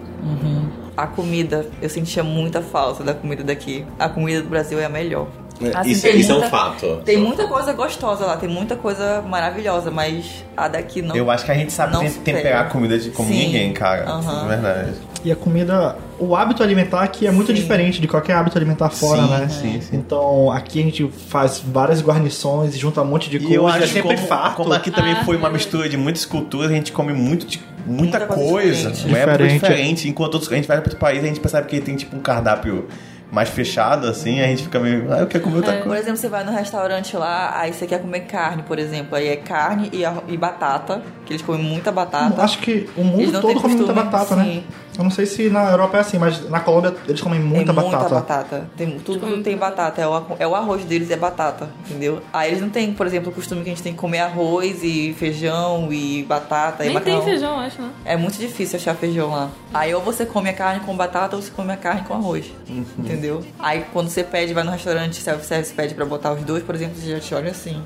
[0.97, 3.85] A comida, eu sentia muita falta da comida daqui.
[3.99, 5.27] A comida do Brasil é a melhor.
[5.73, 7.01] Assim, isso, isso é um fato.
[7.05, 11.15] Tem muita coisa gostosa lá, tem muita coisa maravilhosa, mas a daqui não.
[11.15, 13.37] Eu acho que a gente sabe Não tem- temperar a comida de como Sim.
[13.45, 14.19] ninguém, cara.
[14.19, 14.93] Isso é verdade.
[15.23, 17.53] E a comida, o hábito alimentar aqui é muito Sim.
[17.53, 19.47] diferente de qualquer hábito alimentar fora, Sim, né?
[19.49, 19.95] sim, sim.
[19.95, 23.67] Então aqui a gente faz várias guarnições e junta um monte de E coisa, eu
[23.67, 24.55] é acho que sempre como, farto.
[24.57, 25.51] como aqui também Ah, foi uma é.
[25.51, 29.07] mistura de muitas culturas, a gente come muito de muita, Muita coisa coisa, diferente.
[29.07, 29.61] uma época Diferente.
[29.61, 30.09] diferente.
[30.09, 32.19] Enquanto outros, a gente vai para outro país, a gente percebe que tem tipo um
[32.19, 32.87] cardápio
[33.35, 35.11] mais fechado, assim, a gente fica meio.
[35.13, 36.01] Ah, eu quero comer outra Por coisa.
[36.03, 39.13] exemplo, você vai no restaurante lá, aí você quer comer carne, por exemplo.
[39.15, 42.41] Aí é carne e, arro- e batata, que eles comem muita batata.
[42.41, 44.63] Acho que o mundo todo come muita batata, né?
[44.97, 47.75] Eu não sei se na Europa é assim, mas na Colômbia eles comem muita tem
[47.75, 47.97] batata.
[47.97, 48.69] muita batata.
[48.77, 50.01] Tem, tudo tem batata.
[50.01, 52.21] É o, é o arroz deles é batata, entendeu?
[52.31, 54.83] Aí eles não têm, por exemplo, o costume que a gente tem que comer arroz
[54.83, 57.29] e feijão e batata e Nem tem macarrão.
[57.31, 57.89] feijão, acho, né?
[58.05, 59.49] É muito difícil achar feijão lá.
[59.73, 62.45] Aí ou você come a carne com batata ou você come a carne com arroz.
[62.69, 62.85] Uhum.
[62.99, 63.43] Entendeu?
[63.59, 66.95] Aí quando você pede, vai no restaurante, self-service, pede pra botar os dois, por exemplo,
[66.99, 67.81] você já te olha assim.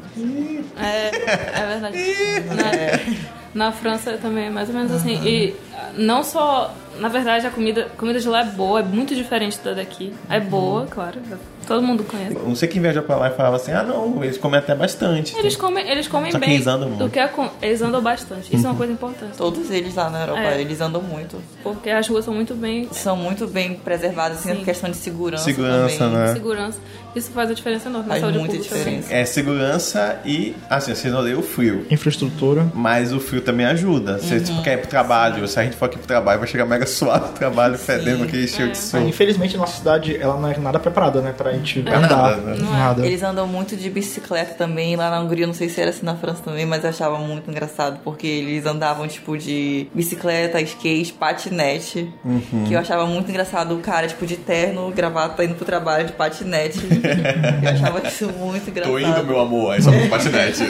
[0.78, 1.98] É, é verdade.
[3.54, 5.20] Na, na França também é mais ou menos assim.
[5.26, 5.56] E
[5.98, 6.74] não só.
[7.00, 10.14] Na verdade, a comida, comida de lá é boa, é muito diferente da daqui.
[10.30, 11.22] É boa, claro.
[11.70, 12.34] Todo mundo conhece.
[12.34, 15.38] Não sei quem viajou pra lá e falava assim: ah, não, eles comem até bastante.
[15.38, 16.56] Eles comem, eles comem Só que bem.
[16.56, 17.04] eles andam muito.
[17.04, 17.20] do que
[17.62, 18.54] eles andam bastante.
[18.54, 19.38] Isso é uma coisa importante.
[19.38, 20.60] Todos eles lá na Europa, É.
[20.60, 21.38] eles andam muito.
[21.64, 24.60] Porque as ruas são muito bem São muito bem preservados, assim, Sim.
[24.60, 26.18] na questão de segurança, Segurança, também.
[26.18, 26.34] né?
[26.34, 26.78] segurança.
[27.16, 28.76] Isso faz a diferença enorme na Faz saúde muita pública.
[28.76, 29.14] diferença.
[29.14, 31.86] É segurança e, assim, vocês odeiam o frio.
[31.90, 32.68] Infraestrutura.
[32.74, 34.18] Mas o frio também ajuda.
[34.20, 34.44] Você Uhum.
[34.44, 36.86] tipo, quer ir pro trabalho, se a gente for aqui pro trabalho, vai chegar mega
[36.88, 39.02] suado do trabalho, fedendo aquele cheio de Ah, sol.
[39.02, 41.34] infelizmente, a nossa cidade ela não é nada preparada, né?
[41.36, 41.94] Pra gente É.
[41.96, 42.10] andar.
[42.10, 42.56] Nada, né?
[42.60, 42.78] Não é.
[42.78, 43.06] Nada.
[43.06, 44.96] Eles andam muito de bicicleta também.
[44.96, 47.50] Lá na Hungria, não sei se era assim na França também, mas eu achava muito
[47.50, 48.00] engraçado.
[48.04, 52.12] Porque eles andavam, tipo, de bicicleta, skate, patinete.
[52.26, 52.66] Uhum.
[52.68, 56.14] Que eu achava muito engraçado o cara, tipo, de terno, gravata, indo pro trabalho de
[56.14, 56.80] patinete.
[57.64, 58.92] eu achava isso muito engraçado.
[59.40, 60.64] amor, aí só pro patinete.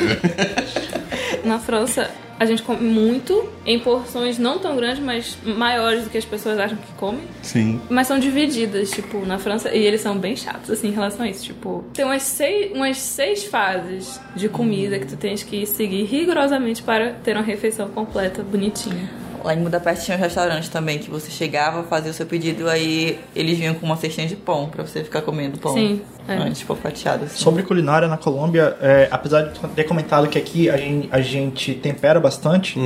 [1.43, 6.17] Na França, a gente come muito em porções não tão grandes, mas maiores do que
[6.17, 7.21] as pessoas acham que comem.
[7.41, 7.81] Sim.
[7.89, 9.69] Mas são divididas, tipo, na França.
[9.75, 11.43] E eles são bem chatos, assim, em relação a isso.
[11.43, 16.81] Tipo, tem umas seis, umas seis fases de comida que tu tens que seguir rigorosamente
[16.81, 19.09] para ter uma refeição completa, bonitinha.
[19.43, 23.19] Lá em Budapeste tinha um restaurante também, que você chegava, fazia o seu pedido, aí
[23.35, 25.73] eles vinham com uma cestinha de pão pra você ficar comendo pão.
[25.73, 26.33] Sim, é.
[26.35, 27.37] Antes, tipo, fatiado, assim.
[27.37, 31.73] Sobre culinária na Colômbia, é, apesar de ter comentado que aqui a gente, a gente
[31.75, 32.79] tempera bastante,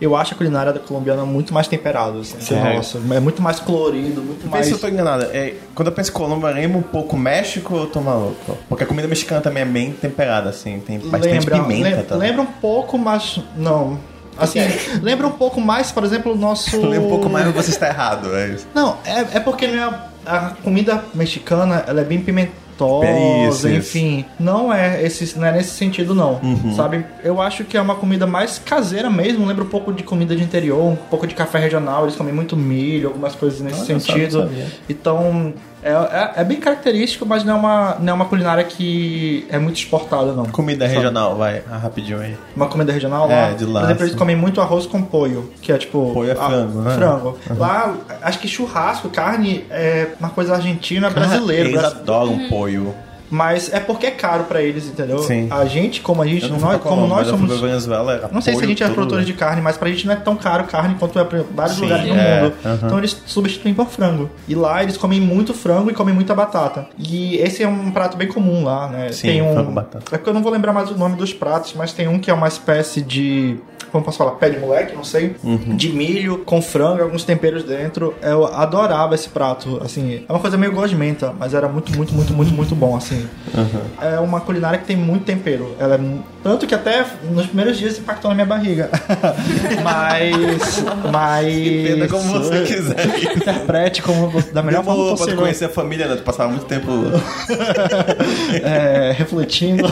[0.00, 2.18] eu acho a culinária da colombiana muito mais temperada.
[2.18, 2.76] Assim, que Sério?
[2.76, 4.66] nossa, é muito mais colorido, muito Vê mais.
[4.66, 5.24] se eu tô enganado.
[5.32, 8.58] É, quando eu penso em Colômbia, eu lembro um pouco México ou eu tô maluco?
[8.68, 10.80] Porque a comida mexicana também é bem temperada, assim.
[10.80, 12.28] Tem bastante lembra, pimenta lem- também.
[12.30, 13.98] lembra um pouco, mas não.
[14.40, 14.60] Assim,
[15.02, 16.76] lembra um pouco mais, por exemplo, o nosso.
[16.80, 18.34] Lembra um pouco mais, mas você está errado.
[18.34, 18.66] É isso.
[18.74, 23.68] Não, é, é porque não é a, comida mexicana ela é bem pimentosa, É isso,
[23.68, 24.24] enfim.
[24.38, 26.40] Não é esse, não é nesse sentido, não.
[26.42, 26.74] Uhum.
[26.74, 27.04] Sabe?
[27.22, 29.46] Eu acho que é uma comida mais caseira mesmo.
[29.46, 32.04] Lembra um pouco de comida de interior, um pouco de café regional.
[32.04, 34.50] Eles comem muito milho, algumas coisas nesse Olha sentido.
[34.88, 35.52] Então.
[35.82, 39.58] É, é, é bem característico, mas não é, uma, não é uma culinária que é
[39.58, 40.44] muito exportada, não.
[40.46, 40.96] Comida Sabe?
[40.98, 42.36] regional, vai, ah, rapidinho aí.
[42.54, 43.52] Uma comida regional É, lá.
[43.52, 46.10] de lá, Por exemplo, eles comem muito arroz com poio, que é tipo.
[46.12, 46.94] Poio é a- frango, né?
[46.94, 47.38] Frango.
[47.56, 51.68] Lá, acho que churrasco, carne é uma coisa argentina brasileira.
[51.68, 52.94] Eles adoram polho.
[53.30, 55.18] Mas é porque é caro pra eles, entendeu?
[55.20, 55.46] Sim.
[55.50, 57.60] A gente, como a gente, nós, como nós somos.
[57.60, 58.94] Venezuela, era Não sei se a gente é tudo.
[58.96, 61.76] produtores de carne, mas pra gente não é tão caro carne quanto é pra vários
[61.76, 62.54] Sim, lugares no é, mundo.
[62.84, 64.30] Então eles substituem por frango.
[64.48, 66.88] E lá eles comem muito frango e comem muita batata.
[66.98, 69.12] E esse é um prato bem comum lá, né?
[69.12, 69.52] Sim, tem um.
[69.52, 70.04] frango, batata.
[70.14, 72.30] É porque eu não vou lembrar mais o nome dos pratos, mas tem um que
[72.30, 73.58] é uma espécie de.
[73.92, 74.32] Como posso falar?
[74.32, 75.34] Pé de moleque, não sei.
[75.42, 75.76] Uhum.
[75.76, 78.14] De milho, com frango e alguns temperos dentro.
[78.22, 79.80] Eu adorava esse prato.
[79.84, 83.19] Assim, é uma coisa meio gosmenta, mas era muito, muito, muito, muito, muito bom, assim.
[83.54, 83.80] Uhum.
[84.00, 85.74] É uma culinária que tem muito tempero.
[85.78, 86.00] Ela é
[86.42, 88.88] tanto que até nos primeiros dias impactou na minha barriga.
[89.82, 90.84] mas.
[91.10, 91.46] Mas.
[91.66, 93.36] Entenda como você quiser.
[93.36, 95.38] Interprete como você- da melhor forma Pode possível.
[95.40, 96.16] conhecer a família, né?
[96.16, 96.90] Tu passava muito tempo.
[98.62, 99.84] é, refletindo.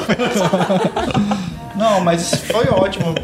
[1.76, 3.14] Não, mas foi ótimo.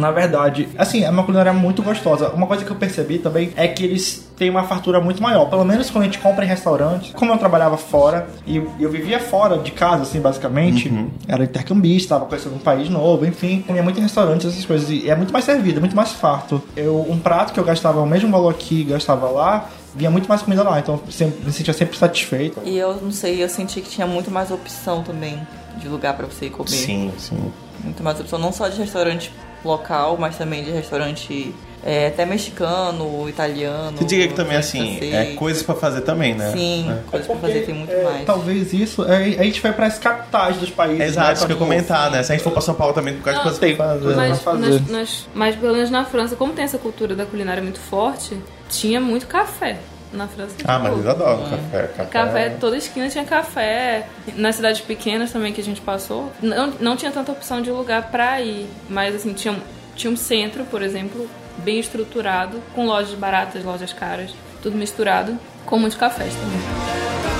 [0.00, 2.30] Na verdade, assim, é uma culinária muito gostosa.
[2.30, 5.44] Uma coisa que eu percebi também é que eles têm uma fartura muito maior.
[5.50, 7.12] Pelo menos quando a gente compra em restaurantes.
[7.12, 10.90] Como eu trabalhava fora e eu vivia fora de casa, assim, basicamente,
[11.28, 14.88] era intercambista, estava conhecendo um país novo, enfim, comia muito em restaurantes, essas coisas.
[14.88, 16.62] E é muito mais servido, muito mais farto.
[16.74, 20.40] Eu, um prato que eu gastava o mesmo valor aqui gastava lá, vinha muito mais
[20.40, 20.78] comida lá.
[20.78, 22.60] Então eu sempre, me sentia sempre satisfeito.
[22.64, 25.38] E eu não sei, eu senti que tinha muito mais opção também
[25.76, 26.70] de lugar pra você ir comer.
[26.70, 27.52] Sim, sim.
[27.84, 29.32] Muito mais opção, não só de restaurante
[29.64, 33.96] local, mas também de restaurante é, até mexicano, italiano.
[33.96, 35.14] Você diria que também, assim, francês.
[35.14, 36.52] é coisas pra fazer também, né?
[36.52, 37.10] Sim, É.
[37.10, 38.24] coisas pra fazer tem muito é, mais.
[38.26, 39.02] Talvez isso.
[39.04, 41.00] é, a gente vai para as capitais dos países.
[41.00, 42.22] É exato, né, isso que eu comentar, né?
[42.22, 44.14] Se a gente for pra São Paulo também, por causa de coisas pra fazer.
[44.14, 44.68] Mas, pra fazer.
[44.70, 48.36] nas, nas- mas pelo menos na França, como tem essa cultura da culinária muito forte,
[48.68, 49.78] tinha muito café
[50.12, 50.56] na França.
[50.64, 51.86] Ah, mas eles adoram café.
[51.96, 54.06] Café, Café, toda esquina tinha café.
[54.36, 58.10] Nas cidades pequenas também que a gente passou, não, não tinha tanta opção de lugar
[58.10, 58.66] pra ir.
[58.88, 59.60] Mas assim, tinha, um-
[59.94, 65.78] tinha um centro, por exemplo, bem estruturado, com lojas baratas, lojas caras, tudo misturado, com
[65.78, 67.39] muitos cafés também.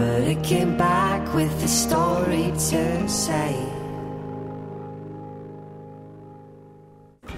[0.00, 3.54] But it came back with a story to say.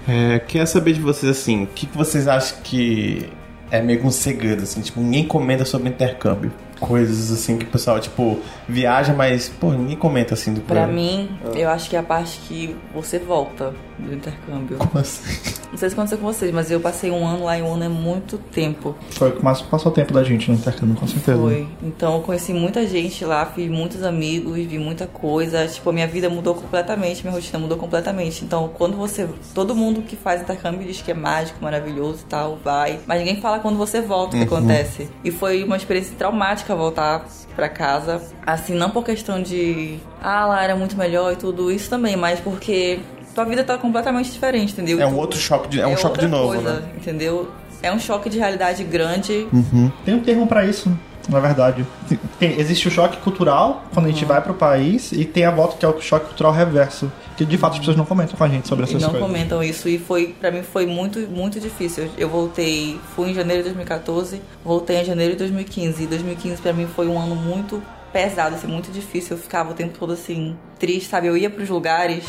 [0.07, 3.29] É, queria saber de vocês assim, o que, que vocês acham que
[3.69, 6.53] é meio que um segredo, assim, tipo, ninguém comenta sobre intercâmbio.
[6.87, 11.29] Coisas assim que o pessoal, tipo, viaja, mas, pô, ninguém comenta assim do Pra mim,
[11.55, 14.77] eu acho que é a parte que você volta do intercâmbio.
[14.77, 15.53] Como assim?
[15.73, 17.85] Não sei se aconteceu com vocês, mas eu passei um ano lá e um ano
[17.85, 18.95] é muito tempo.
[19.09, 21.35] Foi o que mais passou o tempo da gente no intercâmbio, com certeza.
[21.35, 21.67] Foi.
[21.81, 25.67] Então eu conheci muita gente lá, fiz muitos amigos, vi muita coisa.
[25.67, 28.45] Tipo, a minha vida mudou completamente, minha rotina mudou completamente.
[28.45, 29.27] Então, quando você.
[29.55, 32.99] Todo mundo que faz intercâmbio diz que é mágico, maravilhoso e tal, vai.
[33.07, 35.09] Mas ninguém fala quando você volta o que acontece.
[35.23, 38.21] E foi uma experiência traumática voltar pra casa.
[38.45, 39.97] Assim, não por questão de.
[40.21, 42.99] Ah, lá era muito melhor e tudo isso também, mas porque.
[43.33, 45.01] Tua vida tá completamente diferente, entendeu?
[45.01, 46.91] É um outro choque de, é um choque de novo, coisa, né?
[46.95, 47.49] Entendeu?
[47.81, 49.47] É um choque de realidade grande.
[50.05, 50.95] Tem um termo pra isso,
[51.29, 51.85] na verdade.
[52.39, 55.77] Tem- existe o choque cultural, quando a gente vai pro país, e tem a volta
[55.77, 57.11] que é o choque cultural reverso.
[57.35, 59.27] Que de fato as pessoas não comentam com a gente sobre essas não coisas.
[59.27, 62.07] comentam isso e foi para mim foi muito muito difícil.
[62.15, 66.03] Eu voltei, fui em janeiro de 2014, voltei em janeiro de 2015.
[66.03, 67.81] E 2015 para mim foi um ano muito
[68.13, 69.35] pesado, assim, muito difícil.
[69.35, 71.27] Eu ficava o tempo todo assim triste, sabe?
[71.27, 72.25] Eu ia pros lugares,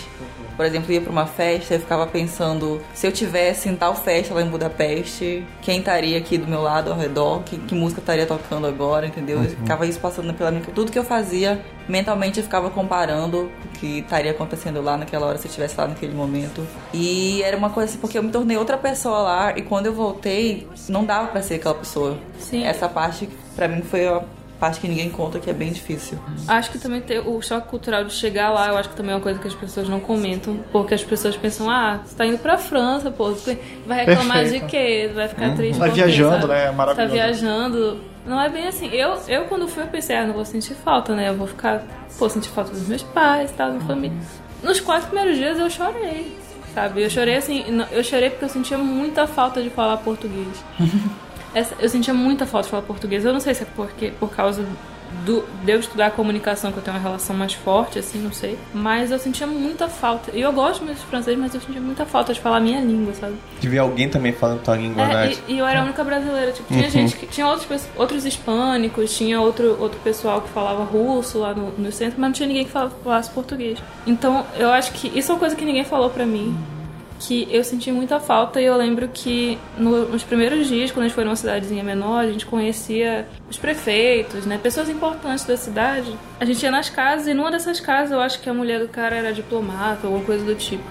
[0.57, 4.33] por exemplo, ia pra uma festa, eu ficava pensando se eu tivesse em tal festa
[4.33, 8.03] lá em Budapeste, quem estaria aqui do meu lado ao redor, que, que música eu
[8.03, 9.43] estaria tocando agora, entendeu?
[9.43, 13.69] Eu ficava isso passando pela minha tudo que eu fazia, mentalmente eu ficava comparando o
[13.79, 16.67] que estaria acontecendo lá naquela hora se eu estivesse lá naquele momento.
[16.93, 19.93] E era uma coisa assim, porque eu me tornei outra pessoa lá e quando eu
[19.93, 22.17] voltei, não dava pra ser aquela pessoa.
[22.39, 22.65] Sim.
[22.65, 24.23] Essa parte pra mim foi a
[24.61, 26.19] parte que ninguém conta que é bem difícil.
[26.49, 29.15] Acho que também tem o choque cultural de chegar lá, eu acho que também é
[29.17, 32.39] uma coisa que as pessoas não comentam, porque as pessoas pensam, ah, você tá indo
[32.39, 34.65] pra França, pô, você vai reclamar Perfeito.
[34.65, 35.11] de quê?
[35.15, 36.47] Vai ficar triste Tá por quê, viajando, sabe?
[36.49, 36.67] né?
[36.67, 37.13] Tá Maravilhoso.
[37.13, 38.01] viajando.
[38.27, 38.89] Não é bem assim.
[38.91, 41.29] Eu, eu quando fui, eu pensei, ah, não vou sentir falta, né?
[41.29, 41.83] Eu vou ficar,
[42.19, 44.17] pô, sentir falta dos meus pais tal, da minha família.
[44.63, 46.35] Nos quatro primeiros dias eu chorei,
[46.75, 47.03] sabe?
[47.03, 50.49] Eu chorei assim, eu chorei porque eu sentia muita falta de falar português.
[51.55, 53.25] Essa- eu sentia muita falta de falar português.
[53.25, 54.65] Eu não sei se é porque, por causa
[55.25, 58.59] do, de eu estudar comunicação, que eu tenho uma relação mais forte, assim, não sei.
[58.75, 60.33] Mas eu sentia muita falta.
[60.37, 62.81] E eu gosto muito de francês, mas eu sentia muita falta de falar a minha
[62.81, 63.35] língua, sabe?
[63.61, 65.33] De ver alguém também falando tua língua, É, né?
[65.47, 66.51] e, e eu era a única brasileira.
[66.51, 67.27] Tipo, tinha gente que.
[67.27, 72.17] Tinha outros, outros hispânicos, tinha outro, outro pessoal que falava russo lá no, no centro,
[72.21, 73.79] mas não tinha ninguém que falasse português.
[74.05, 76.57] Então, eu acho que isso é uma coisa que ninguém falou pra mim.
[77.27, 81.09] Que eu senti muita falta e eu lembro que no- nos primeiros dias, quando a
[81.09, 84.59] gente foi numa cidadezinha menor, a gente conhecia os prefeitos, né?
[84.63, 86.15] Pessoas importantes da cidade.
[86.39, 88.89] A gente ia nas casas e numa dessas casas eu acho que a mulher do
[88.89, 90.83] cara era diplomata, alguma coisa do tipo.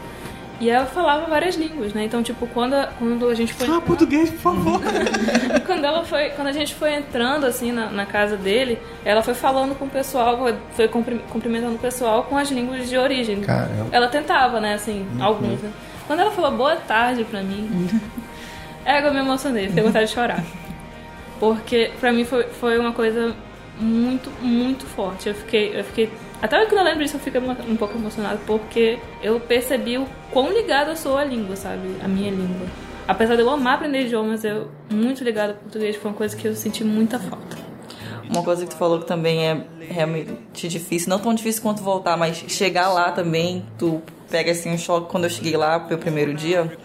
[0.62, 2.06] E ela falava várias línguas, né?
[2.06, 3.68] Então, tipo, quando a, quando a gente foi.
[3.68, 4.82] Fala português, por favor.
[5.68, 9.34] quando ela foi quando a gente foi entrando assim na, na casa dele ela foi
[9.34, 10.40] falando com o pessoal
[10.72, 13.88] foi cumpri- cumprimentando o pessoal com as línguas de origem Caramba.
[13.92, 15.72] ela tentava né assim alguns né?
[16.14, 17.88] Quando ela falou boa tarde pra mim
[18.86, 20.44] é que eu me emocionei fiquei com vontade de chorar.
[21.40, 23.36] Porque pra mim foi, foi uma coisa
[23.80, 25.30] muito muito forte.
[25.30, 29.00] Eu fiquei eu fiquei até quando eu lembro disso eu fico um pouco emocionada porque
[29.24, 31.96] eu percebi o quão ligada eu sou à língua sabe?
[32.04, 32.68] A minha língua.
[33.08, 36.48] Apesar de eu amar aprender idiomas eu muito ligada ao português foi uma coisa que
[36.48, 37.58] eu senti muita falta.
[38.30, 42.16] Uma coisa que tu falou que também é realmente difícil, não tão difícil quanto voltar,
[42.18, 44.02] mas chegar lá também, tu
[44.34, 45.12] pega assim um choque.
[45.12, 46.76] Quando eu cheguei lá pro meu primeiro dia,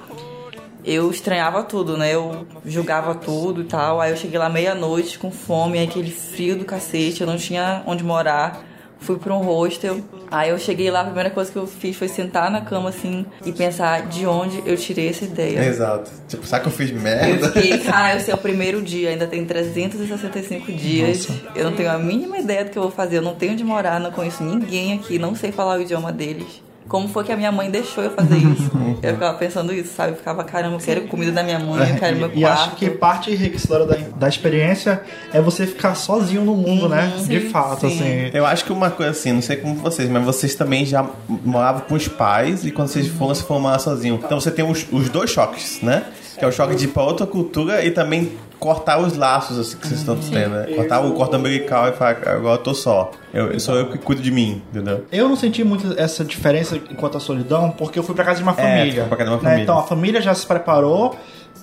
[0.85, 2.15] eu estranhava tudo, né?
[2.15, 4.03] Eu julgava tudo e tal.
[4.03, 8.05] Aí eu cheguei lá meia-noite com fome, aquele frio do cacete, eu não tinha onde
[8.05, 8.65] morar.
[9.01, 10.01] Fui pra um hostel.
[10.31, 13.25] Aí eu cheguei lá, a primeira coisa que eu fiz foi sentar na cama assim
[13.47, 15.65] e pensar de onde eu tirei essa ideia.
[15.65, 16.11] Exato.
[16.29, 17.53] Tipo, sabe que eu fiz Eu merda?
[17.53, 21.29] fiquei, ah, esse é o primeiro dia, ainda tem 365 dias.
[21.55, 23.63] Eu não tenho a mínima ideia do que eu vou fazer, eu não tenho onde
[23.65, 26.68] morar, não conheço ninguém aqui, não sei falar o idioma deles.
[26.89, 28.71] Como foi que a minha mãe deixou eu fazer isso?
[29.03, 30.13] eu ficava pensando isso, sabe?
[30.13, 32.63] Eu ficava, caramba, eu quero comida da minha mãe, eu quero meu É, e acho
[32.65, 32.77] quarto.
[32.77, 37.13] que parte enriquecedora da, da experiência é você ficar sozinho no mundo, né?
[37.27, 37.95] De fato, sim.
[37.95, 38.31] assim.
[38.33, 41.83] Eu acho que uma coisa assim, não sei como vocês, mas vocês também já moravam
[41.83, 44.21] com os pais e quando vocês foram, foram morar sozinho.
[44.25, 46.05] Então você tem os, os dois choques, né?
[46.39, 49.77] Que é o choque de ir pra outra cultura e também cortar os laços assim,
[49.77, 50.67] que vocês estão tendo, né?
[50.75, 53.11] Cortar o corte umbilical e falar, agora eu tô só.
[53.33, 55.05] Eu, sou eu que cuido de mim, entendeu?
[55.13, 58.43] Eu não senti muito essa diferença enquanto a solidão, porque eu fui pra casa de
[58.43, 59.01] uma É, família.
[59.03, 59.43] foi pra casa de uma né?
[59.45, 59.63] família.
[59.63, 61.15] Então a família já se preparou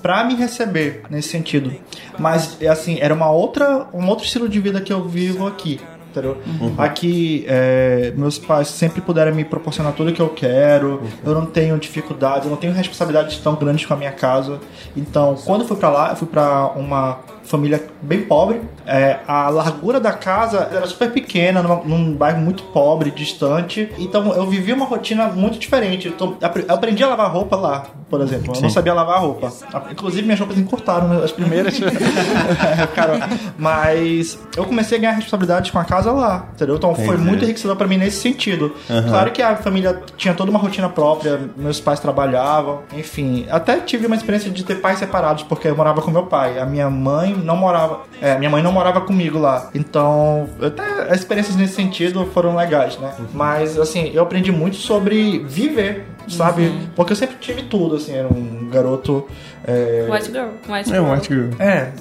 [0.01, 1.73] pra me receber nesse sentido.
[2.19, 5.79] Mas é assim, era uma outra, um outro estilo de vida que eu vivo aqui.
[6.19, 6.37] Entendeu?
[6.77, 11.01] Aqui, é, meus pais sempre puderam me proporcionar tudo que eu quero.
[11.23, 14.59] Eu não tenho dificuldades, eu não tenho responsabilidades tão grandes com a minha casa.
[14.95, 18.61] Então, quando eu fui pra lá, eu fui pra uma família bem pobre.
[18.85, 23.89] É, a largura da casa era super pequena, numa- num bairro muito pobre, distante.
[23.97, 26.07] Então eu vivia uma rotina muito diferente.
[26.07, 28.53] Então, eu aprendi a lavar roupa lá, por exemplo.
[28.55, 29.51] Eu não sabia lavar roupa.
[29.91, 31.75] Inclusive, minhas roupas encurtaram, né, as primeiras.
[31.85, 36.75] É, cara, mas eu comecei a ganhar responsabilidades com a casa lá, entendeu?
[36.75, 38.73] Então foi muito enriquecedor pra mim nesse sentido.
[39.09, 43.45] Claro que a família tinha toda uma rotina própria, meus pais trabalhavam, enfim.
[43.49, 46.59] Até tive uma experiência de ter pais separados, porque eu morava com meu pai.
[46.59, 48.01] A minha mãe não morava.
[48.21, 49.69] É, minha mãe não morava comigo lá.
[49.73, 53.13] Então, até as experiências nesse sentido foram legais, né?
[53.33, 56.71] Mas, assim, eu aprendi muito sobre viver, sabe?
[56.95, 59.27] Porque eu sempre tive tudo, assim, era um garoto.
[59.67, 60.47] é, White girl.
[60.69, 61.05] White É, girl.
[61.05, 61.49] eu acho que.
[61.63, 61.91] é.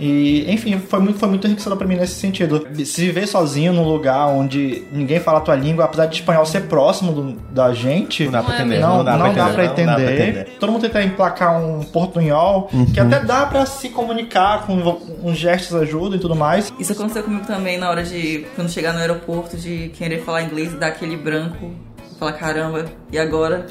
[0.00, 2.66] E, enfim, foi muito, foi muito enriquecedor pra mim nesse sentido.
[2.84, 6.62] Se viver sozinho num lugar onde ninguém fala a tua língua, apesar de espanhol ser
[6.62, 8.78] próximo do- da gente, Não dá pra Não entender.
[8.80, 9.86] não, não dá, pra não entender.
[9.86, 10.44] dá pra entender.
[10.60, 15.74] Todo mundo tenta emplacar um portunhol, que até dá pra se comunicar com uns gestos
[15.74, 16.72] ajuda e tudo mais.
[16.78, 20.72] Isso aconteceu comigo também na hora de, quando chegar no aeroporto, de querer falar inglês
[20.72, 21.72] e dar aquele branco.
[22.18, 23.66] Falar, caramba, e agora?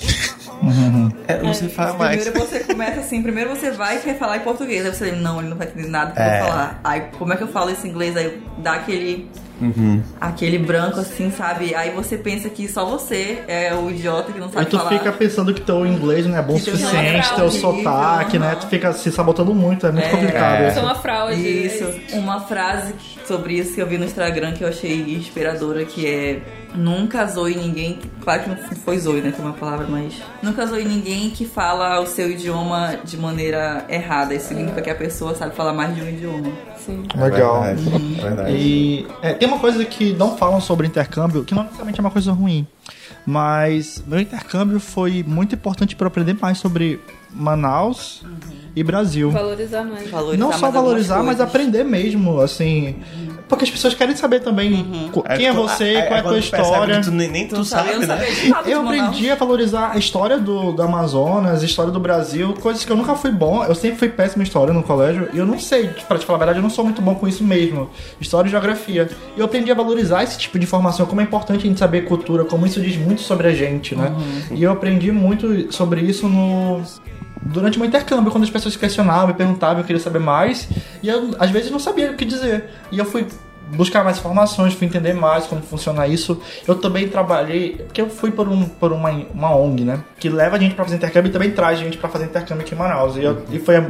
[1.27, 2.21] É, você fala mais.
[2.23, 4.85] Primeiro você começa assim, primeiro você vai e quer falar em português.
[4.85, 6.39] Aí você, não, ele não vai entender nada que eu É.
[6.41, 6.79] vou falar.
[6.83, 8.15] Aí, como é que eu falo esse inglês?
[8.17, 9.29] Aí dá aquele...
[9.59, 10.01] Uhum.
[10.21, 11.73] Aquele branco assim, sabe?
[11.73, 14.89] Aí você pensa que só você é o idiota que não Aí sabe tu falar.
[14.91, 18.55] fica pensando que teu inglês não é bom o suficiente, é teu horrível, sotaque, né?
[18.59, 20.09] Tu fica se sabotando muito, é muito É.
[20.09, 20.61] complicado.
[20.61, 20.69] É.
[20.69, 21.41] Isso é uma fraude.
[21.41, 21.99] Isso.
[22.13, 22.93] Uma frase
[23.25, 26.39] sobre isso que eu vi no Instagram que eu achei inspiradora, que é
[26.75, 27.97] Nunca zoe ninguém.
[28.21, 29.31] Claro que não foi zoe, né?
[29.31, 30.13] Que é uma palavra, mas.
[30.43, 34.35] Nunca zoe ninguém que fala o seu idioma de maneira errada.
[34.35, 36.51] Isso significa que a pessoa sabe falar mais de um idioma.
[36.87, 37.03] Sim.
[37.15, 37.65] Legal.
[37.65, 38.51] É verdade, é verdade.
[38.53, 42.11] E é, tem uma coisa que não falam sobre intercâmbio, que não necessariamente é uma
[42.11, 42.65] coisa ruim,
[43.25, 48.23] mas meu intercâmbio foi muito importante para aprender mais sobre Manaus
[48.79, 49.31] e Brasil.
[49.31, 50.09] Valorizar mais.
[50.09, 52.95] Valorizar Não só valorizar, mas aprender mesmo, assim.
[53.49, 56.37] Porque as pessoas querem saber também co- quem é, tu- você, qual é a tua
[56.37, 57.01] história.
[57.01, 58.49] tu nem, nem tu, Tu sabe, sabe, eu né?
[58.49, 62.83] nada Eu aprendi a valorizar a história do, do Amazonas, a história do Brasil, coisas
[62.83, 63.63] que eu nunca fui bom.
[63.63, 66.35] Eu sempre fui péssimo em história no colégio e eu não sei, pra te falar
[66.35, 67.89] a verdade, eu não sou muito bom com isso mesmo.
[68.19, 69.09] História e geografia.
[69.37, 72.01] E eu aprendi a valorizar esse tipo de informação, como é importante a gente saber
[72.03, 74.11] cultura, como isso diz muito sobre a gente, né?
[74.51, 76.81] E eu aprendi muito sobre isso no.
[77.41, 80.67] Durante o meu intercâmbio, quando as pessoas questionavam, me perguntavam, eu queria saber mais,
[81.01, 82.65] e eu às vezes não sabia o que dizer.
[82.91, 83.25] E eu fui
[83.69, 86.41] buscar mais informações, fui entender mais como funciona isso.
[86.65, 89.99] Eu também trabalhei, porque eu fui por, um, por uma, uma ONG, né?
[90.17, 92.73] Que leva a gente pra fazer intercâmbio e também traz gente pra fazer intercâmbio aqui
[92.73, 93.17] em Manaus.
[93.17, 93.89] E, eu, e foi a-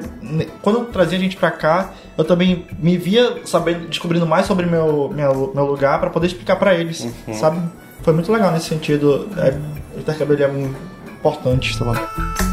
[0.63, 5.09] quando eu trazia gente pra cá, eu também me via sabendo, descobrindo mais sobre meu,
[5.13, 7.59] meu, meu lugar pra poder explicar pra eles, sabe?
[8.01, 9.27] Foi muito legal nesse sentido.
[9.37, 9.55] É,
[9.95, 10.75] o intercâmbio é muito
[11.19, 12.46] importante, sei lá.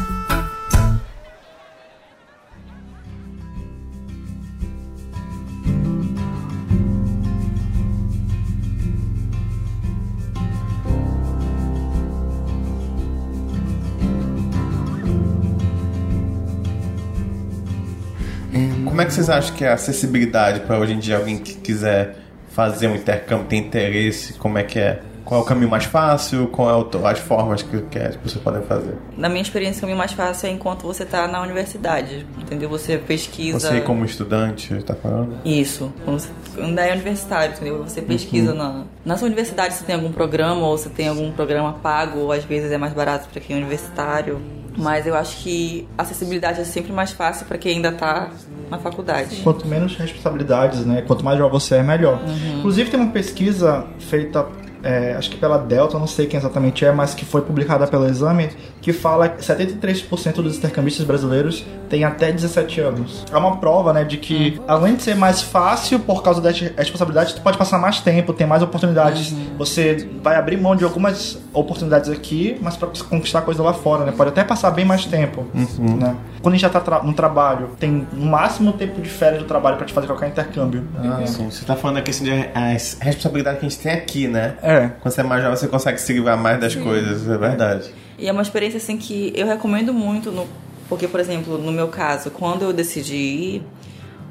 [18.95, 21.55] Como é que vocês acham que é a acessibilidade para hoje em dia alguém que
[21.55, 22.15] quiser
[22.51, 24.35] fazer um intercâmbio, tem interesse?
[24.35, 25.01] Como é que é?
[25.25, 26.47] Qual é o caminho mais fácil?
[26.47, 28.93] Qual é as formas que, que é, podem fazer?
[29.17, 32.25] Na minha experiência, o caminho mais fácil é enquanto você tá na universidade.
[32.39, 32.69] Entendeu?
[32.69, 33.59] Você pesquisa.
[33.59, 35.39] Você como estudante, tá falando?
[35.43, 35.91] Isso.
[36.05, 37.83] Quando você ainda é universitário, entendeu?
[37.83, 41.73] Você pesquisa na, na sua universidade se tem algum programa, ou se tem algum programa
[41.73, 44.39] pago, ou às vezes é mais barato para quem é universitário.
[44.77, 48.29] Mas eu acho que a acessibilidade é sempre mais fácil para quem ainda tá
[48.69, 49.37] na faculdade.
[49.43, 51.01] Quanto menos responsabilidades, né?
[51.01, 52.19] Quanto mais jovem você é, melhor.
[52.57, 54.47] Inclusive tem uma pesquisa feita,
[54.83, 58.07] é, acho que pela Delta, não sei quem exatamente é, mas que foi publicada pelo
[58.07, 58.49] Exame,
[58.81, 63.23] que fala que 73% dos intercambistas brasileiros têm até 17 anos.
[63.31, 67.33] É uma prova, né, de que além de ser mais fácil por causa das responsabilidades,
[67.33, 69.33] tu pode passar mais tempo, tem mais oportunidades.
[69.57, 74.11] Você vai abrir mão de algumas oportunidades aqui, mas para conquistar coisa lá fora, né?
[74.15, 76.15] Pode até passar bem mais tempo, né?
[76.41, 79.47] Quando a gente já tá tra- no trabalho, tem no máximo tempo de férias do
[79.47, 80.85] trabalho para te fazer qualquer intercâmbio.
[80.97, 81.49] Ah, sim.
[81.49, 84.55] Você tá falando da questão de as responsabilidades que a gente tem aqui, né?
[84.61, 84.89] É.
[85.01, 87.91] Quando você é mais jovem, você consegue se livrar mais das coisas, é verdade.
[88.19, 90.45] E é uma experiência assim que eu recomendo muito, no,
[90.87, 93.63] porque, por exemplo, no meu caso, quando eu decidi ir,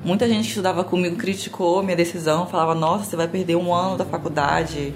[0.04, 3.96] muita gente que estudava comigo criticou minha decisão, falava, nossa, você vai perder um ano
[3.96, 4.94] da faculdade,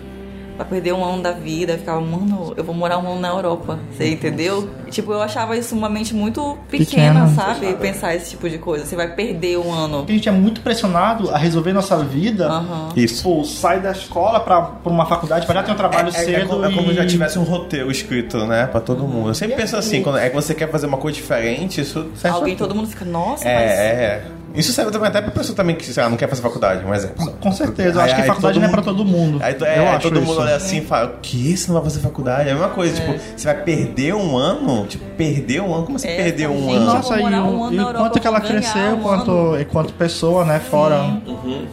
[0.59, 1.75] vai perder um ano da vida.
[1.75, 4.69] Eu ficava, mano, eu vou morar um ano na Europa, você entendeu?
[4.87, 7.29] E, tipo, eu achava isso uma mente muito pequena, Pequena.
[7.29, 7.73] sabe?
[7.75, 10.05] Pensar esse tipo de coisa, você vai perder um ano.
[10.07, 12.49] A gente é muito pressionado a resolver nossa vida.
[12.49, 12.89] Aham.
[12.97, 13.23] Isso.
[13.23, 16.25] Pô, sai da escola pra, pra uma faculdade, pra já ter um trabalho É, é,
[16.25, 16.49] cedo.
[16.49, 16.89] como, é como e...
[16.91, 18.67] se já tivesse um roteiro escrito, né?
[18.67, 19.29] Pra todo mundo.
[19.29, 22.57] Eu sempre penso assim, quando é que você quer fazer uma coisa diferente, isso Alguém,
[22.57, 23.71] todo mundo fica, nossa, mas...
[23.71, 24.38] É, é.
[24.55, 26.93] Isso serve também até pra pessoa também que, sei lá, não quer fazer faculdade, um
[26.95, 27.31] exemplo.
[27.41, 29.39] Com certeza, eu Aí- acho que aí faculdade não é pra mundo- todo mundo.
[29.43, 30.41] Aí, é, eu aí todo mundo isso.
[30.41, 31.57] olha assim e fala, o que?
[31.57, 32.49] Você não vai fazer faculdade?
[32.49, 34.87] É a mesma coisa, tipo, você vai perder um ano?
[34.87, 35.85] Tipo, perder um ano?
[35.85, 36.85] Como assim É, perder um ano?
[36.87, 39.61] Nossa, e, um ano e quanto que ela cresceu um quanto, ano.
[39.61, 41.21] enquanto pessoa, né, fora.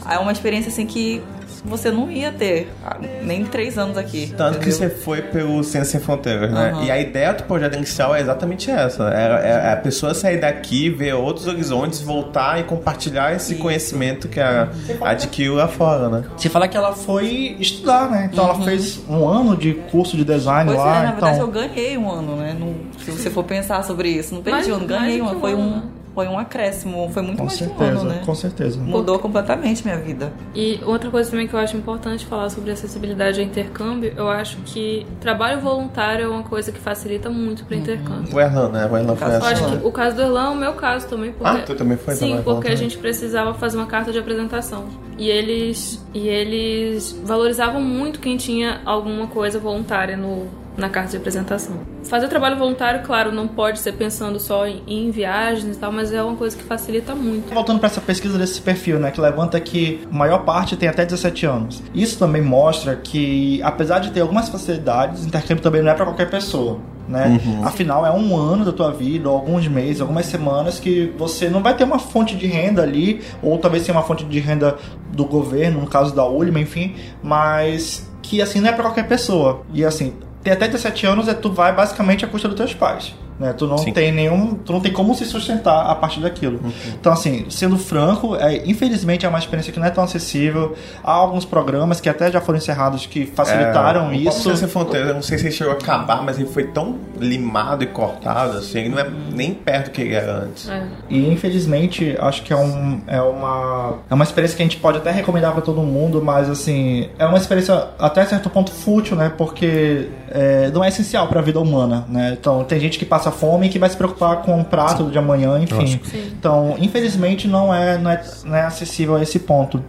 [0.10, 1.22] É uma experiência assim que
[1.66, 4.34] você não ia ter ah, nem três anos aqui.
[4.38, 4.90] Tanto que entendeu?
[4.90, 6.72] você foi pelo Ciência Sem Fronteiras, né?
[6.72, 6.84] Aham.
[6.84, 9.10] E a ideia do projeto inicial é exatamente essa.
[9.14, 13.62] É, é a pessoa sair daqui, ver outros horizontes, voltar e compartilhar esse Isso.
[13.62, 14.70] conhecimento que a,
[15.02, 16.24] adquiriu lá fora, né?
[16.38, 18.30] Se falar que ela foi estudar, né?
[18.32, 20.76] Então ela fez um ano de curso de design Uhum.
[20.76, 21.00] Pois lá.
[21.00, 22.56] é, na verdade eu então, ganhei um ano, né?
[22.60, 25.40] Não- se você for pensar sobre isso, não perdi Mais- um ano, ganhei um que
[25.40, 25.92] Foi um ano?
[26.16, 28.22] Foi um acréscimo, foi muito com mais certeza, ano, né?
[28.26, 28.80] com certeza.
[28.80, 30.32] Mudou completamente minha vida.
[30.56, 34.58] E outra coisa também que eu acho importante falar sobre acessibilidade ao intercâmbio, eu acho
[34.66, 38.34] que trabalho voluntário é uma coisa que facilita muito para intercâmbio.
[38.34, 38.90] O Erlan, né?
[38.90, 39.78] O Erlan foi Eu Eu acho assim.
[39.78, 41.58] que o caso do Erlan é o meu caso também, porque...
[41.58, 44.86] Ah, tu também foi Sim, porque a gente precisava fazer uma carta de apresentação.
[45.18, 50.48] E eles, e eles valorizavam muito quem tinha alguma coisa voluntária no,
[50.78, 51.76] na carta de apresentação.
[52.04, 56.12] Fazer trabalho voluntário, claro, não pode ser pensando só em, em viagens e tal, mas
[56.12, 57.54] é uma coisa que facilita muito.
[57.54, 61.06] Voltando para essa pesquisa desse perfil, né, que levanta que a maior parte tem até
[61.06, 61.84] 17 anos.
[61.94, 66.30] Isso também mostra que, apesar de ter algumas facilidades, intercâmbio também não é para qualquer
[66.30, 66.80] pessoa.
[67.08, 67.40] Né?
[67.64, 71.62] Afinal, é um ano da tua vida, ou alguns meses, algumas semanas que você não
[71.62, 74.78] vai ter uma fonte de renda ali, ou talvez tenha uma fonte de renda
[75.12, 79.62] do governo, no caso da Ulima, enfim, mas que assim não é para qualquer pessoa.
[79.72, 80.14] E assim,
[80.46, 83.16] ter até 17 anos é tu vai basicamente à custa dos teus pais.
[83.40, 83.52] Né?
[83.52, 83.92] Tu não Sim.
[83.92, 84.56] tem nenhum.
[84.56, 86.60] Tu não tem como se sustentar a partir daquilo.
[86.64, 86.72] Uhum.
[87.00, 90.76] Então, assim, sendo franco, é, infelizmente é uma experiência que não é tão acessível.
[91.04, 94.56] Há alguns programas que até já foram encerrados que facilitaram É, o isso.
[94.56, 97.84] Sem Fronteira, eu não sei se ele chegou a acabar, mas ele foi tão limado
[97.84, 100.70] e cortado, assim, ele não é nem perto do que ele era antes.
[100.70, 100.88] É.
[101.10, 104.98] E infelizmente, acho que é, um, é, uma, é uma experiência que a gente pode
[104.98, 109.32] até recomendar para todo mundo, mas assim, é uma experiência até certo ponto fútil, né?
[109.38, 112.36] Porque é, não é essencial para a vida humana, né?
[112.38, 115.18] Então, tem gente que passa fome e que vai se preocupar com o prato de
[115.18, 115.98] amanhã, enfim.
[116.38, 119.82] Então, infelizmente, não é, não é, não é acessível a esse ponto.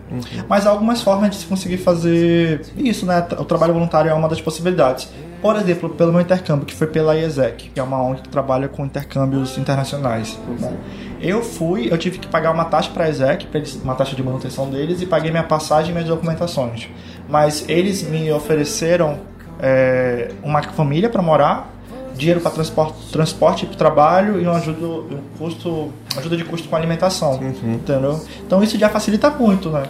[0.49, 3.27] Mas há algumas formas de se conseguir fazer isso, né?
[3.39, 5.09] O trabalho voluntário é uma das possibilidades.
[5.43, 8.69] Por exemplo, pelo meu intercâmbio, que foi pela IESEC, que é uma ONG que trabalha
[8.69, 10.39] com intercâmbios internacionais.
[10.61, 10.73] né?
[11.21, 13.49] Eu fui, eu tive que pagar uma taxa para a IESEC,
[13.83, 16.89] uma taxa de manutenção deles, e paguei minha passagem e minhas documentações.
[17.29, 19.19] Mas eles me ofereceram
[19.61, 21.73] é, uma família para morar,
[22.15, 26.69] dinheiro para transporte, transporte para o trabalho e um ajuda, um custo, ajuda de custo
[26.69, 28.21] com alimentação, entendeu?
[28.47, 29.85] Então isso já facilita muito, né?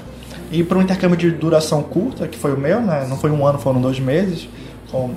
[0.51, 3.07] E para um intercâmbio de duração curta, que foi o meu, né?
[3.09, 4.49] Não foi um ano, foram dois meses.
[4.91, 5.15] Como,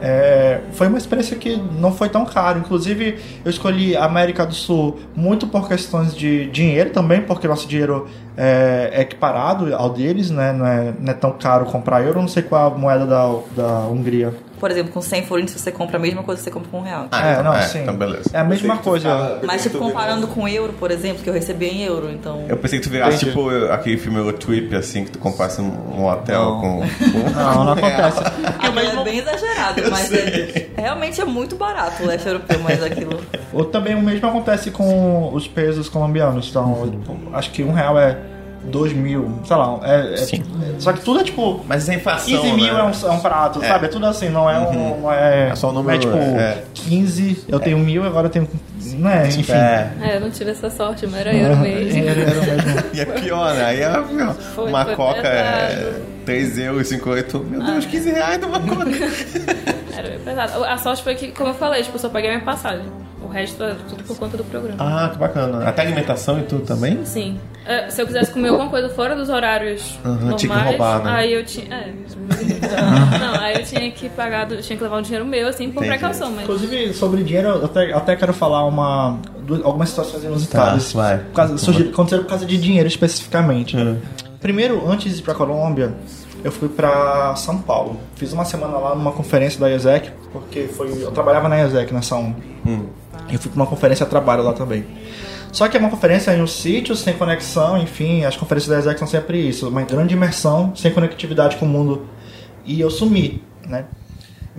[0.00, 2.58] é, foi uma experiência que não foi tão caro.
[2.58, 7.68] Inclusive, eu escolhi a América do Sul muito por questões de dinheiro também, porque nosso
[7.68, 10.52] dinheiro é, é equiparado ao deles, né?
[10.52, 12.18] Não é, não é tão caro comprar euro.
[12.18, 14.34] Eu não sei qual a moeda da, da Hungria.
[14.60, 16.82] Por exemplo, com 100 forinhos você compra a mesma coisa que você compra com um
[16.82, 17.08] real.
[17.10, 17.80] Ah, é, então- não, é, sim.
[17.80, 18.30] então beleza.
[18.32, 19.40] É a mesma coisa.
[19.42, 22.44] Mas, tipo, comparando com euro, por exemplo, que eu recebia em euro, então...
[22.46, 23.30] Eu pensei que tu virasse Entendi.
[23.30, 26.60] tipo aquele filme Eurotrip, assim, que tu comprasse um, hotel Não.
[26.60, 26.80] com.
[27.34, 28.20] Não, não acontece.
[28.44, 33.20] Aquilo é bem exagerado, mas é, realmente é muito barato o leste europeu, mas aquilo...
[33.52, 36.48] Ou também o mesmo acontece com os pesos colombianos.
[36.48, 36.90] Então,
[37.32, 38.18] acho que um real é
[38.64, 39.78] dois mil, sei lá.
[39.82, 40.42] É, é- Sim.
[40.78, 41.64] só que tudo é tipo.
[41.66, 42.26] Mas a inflação.
[42.40, 42.80] 15 mil né?
[42.80, 43.86] é, um, é um prato, sabe?
[43.86, 45.00] É tudo assim, não é um.
[45.00, 46.62] Não é, É só o número, é tipo é.
[46.74, 48.48] 15, eu tenho mil, agora eu tenho.
[48.96, 49.52] Não é, enfim.
[49.52, 49.90] É.
[50.02, 51.98] É, eu não tive essa sorte, mas era euro mesmo.
[52.08, 52.80] Era- era mesmo.
[52.92, 53.64] E é pior, né?
[53.64, 54.34] Aí é pior.
[54.34, 55.96] Foi- uma foi coca é pesado.
[56.26, 57.38] 3 euros, 58.
[57.40, 58.84] Meu Deus, 15 reais numa coca.
[59.96, 60.64] Era pesado.
[60.64, 62.84] A sorte foi que, como eu falei, tipo, eu só paguei minha passagem.
[63.30, 64.76] O resto é tudo por conta do programa.
[64.80, 65.64] Ah, que bacana.
[65.68, 67.04] Até alimentação e tudo também?
[67.04, 67.38] Sim.
[67.64, 71.04] É, se eu quisesse comer alguma coisa fora dos horários Aham, normais, tinha que roubar,
[71.04, 71.10] né?
[71.12, 71.72] aí eu tinha.
[71.72, 71.92] É.
[73.20, 75.84] Não, aí eu tinha que pagar, do- tinha que levar um dinheiro meu, assim, por
[75.84, 75.98] Entendi.
[75.98, 76.42] precaução, mas.
[76.42, 79.18] Inclusive, sobre dinheiro, eu até, até quero falar uma,
[79.62, 80.92] algumas situações inusitadas.
[80.92, 81.18] Tá, vai.
[81.18, 83.76] Por causa, surgiram- aconteceram por causa de dinheiro especificamente.
[83.76, 83.98] Hum.
[84.40, 85.94] Primeiro, antes de ir pra Colômbia,
[86.42, 88.00] eu fui pra São Paulo.
[88.16, 92.16] Fiz uma semana lá numa conferência da IESEC, porque foi, eu trabalhava na IESEC nessa
[92.16, 92.34] ONG.
[92.66, 92.86] Hum.
[93.28, 94.84] Eu fui pra uma conferência trabalho lá também.
[95.52, 98.98] Só que é uma conferência em um sítio, sem conexão, enfim, as conferências da IESEC
[98.98, 102.06] são sempre isso, uma grande imersão, sem conectividade com o mundo.
[102.64, 103.86] E eu sumi, né?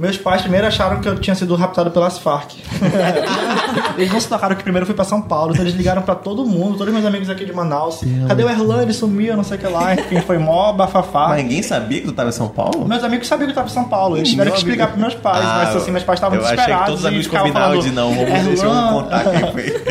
[0.02, 2.54] Meus pais primeiro acharam que eu tinha sido raptado pelas Farc.
[3.98, 6.16] eles não se tocaram que primeiro eu fui pra São Paulo, então eles ligaram pra
[6.16, 8.00] todo mundo, todos meus amigos aqui de Manaus.
[8.28, 8.82] Cadê o Erlan?
[8.82, 9.94] Ele sumiu, não sei o que lá.
[9.94, 11.28] Enfim, foi mó bafafá.
[11.30, 12.88] Mas ninguém sabia que tu tava em São Paulo?
[12.88, 14.18] Meus amigos sabiam que eu tava em São Paulo.
[14.18, 16.44] Eles tiveram Meu que explicar pros meus pais, Ah, mas assim, meus pais estavam eu
[16.46, 16.88] achei que desesperados.
[16.88, 19.84] todos os amigos falando, de não, vamos deixa eu "Erlan, contar quem foi.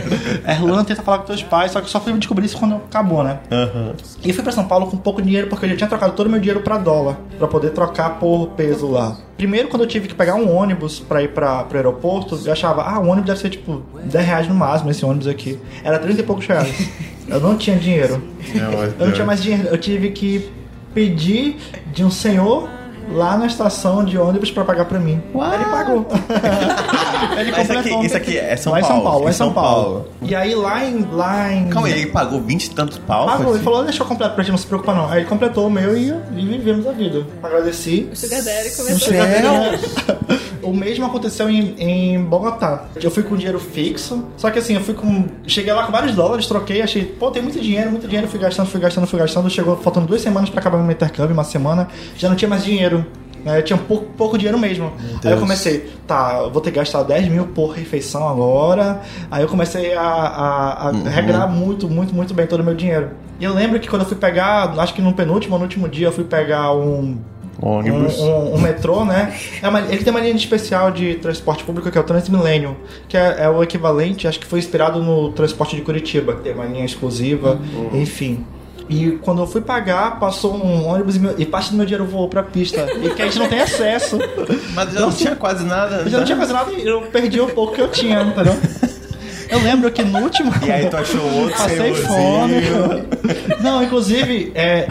[0.53, 3.23] Erlan tenta falar com teus pais, só que eu só fui descobrir isso quando acabou,
[3.23, 3.39] né?
[3.53, 3.93] Aham.
[4.25, 6.31] E fui pra São Paulo com pouco dinheiro porque eu já tinha trocado todo o
[6.31, 9.17] meu dinheiro pra dólar, pra poder trocar por peso lá.
[9.41, 12.83] Primeiro, quando eu tive que pegar um ônibus pra ir pra, pro aeroporto, eu achava,
[12.83, 15.59] ah, o ônibus deve ser tipo 10 reais no máximo, esse ônibus aqui.
[15.83, 16.91] Era 30 e poucos reais.
[17.27, 18.23] Eu não tinha dinheiro.
[18.99, 19.69] Eu não tinha mais dinheiro.
[19.69, 20.51] Eu tive que
[20.93, 21.57] pedir
[21.91, 22.69] de um senhor
[23.13, 25.23] lá na estação de ônibus pra pagar pra mim.
[25.35, 26.07] Ele pagou.
[27.39, 29.47] ele aqui- isso aqui é São lá em São Paulo, Paulo, lá em em São
[29.47, 29.83] São Paulo.
[29.85, 30.09] Paulo.
[30.23, 31.07] E aí lá em.
[31.13, 33.27] Lá em Calma aí, ele pagou 20 e tantos pau?
[33.27, 35.09] Pagou, ele falou, deixa eu completo pra gente, não se preocupa não.
[35.11, 37.27] Aí ele completou o meu e, e vivemos a vida.
[37.43, 38.09] Agradeci.
[38.13, 39.13] O Sugar Daddy começou
[40.63, 42.85] o mesmo aconteceu em, em Bogotá.
[43.03, 45.27] Eu fui com dinheiro fixo, só que assim, eu fui com.
[45.47, 48.67] Cheguei lá com vários dólares, troquei, achei, pô, tem muito dinheiro, muito dinheiro, fui gastando,
[48.69, 49.51] fui gastando, fui gastando.
[49.51, 53.00] Chegou faltando duas semanas pra acabar meu intercâmbio, uma semana, já não tinha mais dinheiro.
[53.45, 53.59] Né?
[53.59, 54.93] Eu tinha pouco, pouco dinheiro mesmo.
[55.25, 59.01] Aí eu comecei, tá, eu vou ter que gastar 10 mil por refeição agora.
[59.31, 63.11] Aí eu comecei a, a, a regrar muito, muito, muito bem todo o meu dinheiro.
[63.39, 65.89] E eu lembro que quando eu fui pegar, acho que no penúltimo ou no último
[65.89, 67.17] dia, eu fui pegar um,
[67.63, 68.19] Ônibus.
[68.21, 69.35] um, um- um metrô, né?
[69.63, 72.75] É uma- ele tem uma linha especial de transporte público que é o Transmillennium,
[73.09, 76.53] que é, é o equivalente, acho que foi inspirado no transporte de Curitiba, que tem
[76.53, 77.59] uma linha exclusiva,
[77.95, 78.45] enfim.
[78.91, 82.05] E quando eu fui pagar, passou um ônibus e, meu- e parte do meu dinheiro
[82.05, 82.87] voou pra pista.
[83.03, 84.19] E que a gente não tem acesso.
[84.75, 85.97] Mas já não tinha quase nada.
[86.05, 88.59] Eu já não tinha quase nada e eu perdi o pouco que eu tinha, entendeu?
[89.49, 90.53] Eu lembro que no último.
[90.67, 92.55] E aí tu achou outro Passei fome.
[93.61, 94.89] Não, inclusive, é,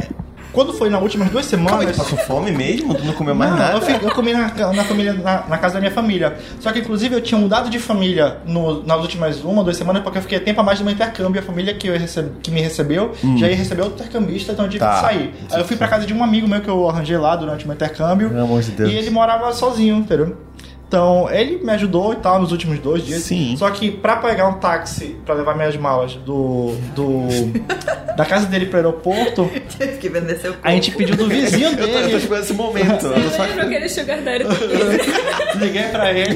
[0.51, 1.95] quando foi nas últimas duas Calma semanas.
[1.95, 2.93] tu passou fome mesmo?
[2.95, 3.77] Tu não comeu mais Não, nada?
[3.91, 6.37] Eu, eu comi na, na família, na, na casa da minha família.
[6.59, 10.17] Só que, inclusive, eu tinha mudado de família no- nas últimas uma, duas semanas, porque
[10.17, 11.39] eu fiquei tempo a mais do meu intercâmbio.
[11.41, 14.71] A família que, eu receb- que me recebeu já ia receber outro intercambista, então eu
[14.71, 14.87] tive Hum.
[14.87, 14.95] Tá.
[14.95, 15.33] que sair.
[15.51, 17.67] Aí eu fui pra casa de um amigo meu que eu arranjei lá durante o
[17.67, 18.29] meu intercâmbio.
[18.29, 18.91] Pelo amor de Deus.
[18.91, 20.35] E ele morava sozinho, entendeu?
[20.89, 23.21] Então, ele me ajudou e tal nos últimos dois dias.
[23.21, 23.55] Sim.
[23.55, 26.73] Só que pra pegar um táxi pra levar minhas malas do.
[26.95, 27.27] do
[28.17, 30.67] da casa dele pro aeroporto, Tive que vender seu corpo.
[30.67, 32.41] a gente pediu do vizinho Eu tô, eu tô dele.
[32.41, 33.05] esse momento.
[33.05, 34.43] Eu tô só Eu lembro aquele Sugar Daddy.
[35.61, 36.35] Liguei pra ele.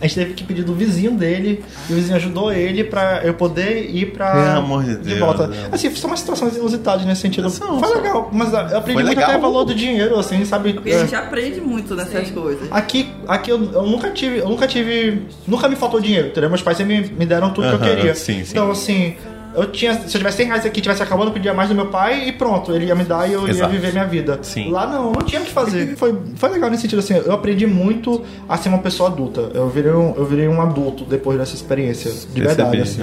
[0.00, 1.64] A gente teve que pedir do vizinho dele.
[1.88, 4.32] E o vizinho ajudou ele pra eu poder ir pra.
[4.32, 5.46] Pelo amor de Deus, volta.
[5.48, 5.68] né?
[5.72, 7.50] Assim, são umas situações inusitadas nesse sentido.
[7.50, 7.96] São, Foi são.
[7.96, 9.24] legal, mas eu aprendi Foi muito legal.
[9.30, 10.72] até o valor do dinheiro, assim, sabe?
[10.74, 12.68] Porque a gente aprende muito nessas coisas.
[12.70, 16.48] Aqui, aqui eu, eu nunca tive, eu nunca tive, nunca me faltou dinheiro, entendeu?
[16.48, 18.14] Meus pais sempre me, me deram tudo que Aham, eu queria.
[18.14, 18.50] sim, sim.
[18.52, 19.16] Então, assim,
[19.62, 21.86] eu tinha, se eu tivesse 100 reais aqui, tivesse acabando, eu pedia mais do meu
[21.86, 23.72] pai e pronto, ele ia me dar e eu Exato.
[23.72, 24.38] ia viver minha vida.
[24.42, 24.70] Sim.
[24.70, 25.94] Lá não, não tinha o que fazer.
[25.98, 29.50] Foi, foi legal nesse sentido, assim, eu aprendi muito a ser uma pessoa adulta.
[29.54, 33.02] Eu virei um, eu virei um adulto depois dessa experiência, de verdade, assim.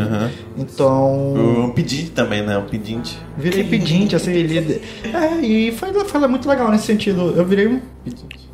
[0.57, 2.57] Então, Um pedinte também, né?
[2.57, 3.17] Um pedinte.
[3.37, 4.81] virei pedinte, assim, líder.
[5.15, 7.33] É, e foi, foi muito legal nesse sentido.
[7.35, 8.44] Eu virei um um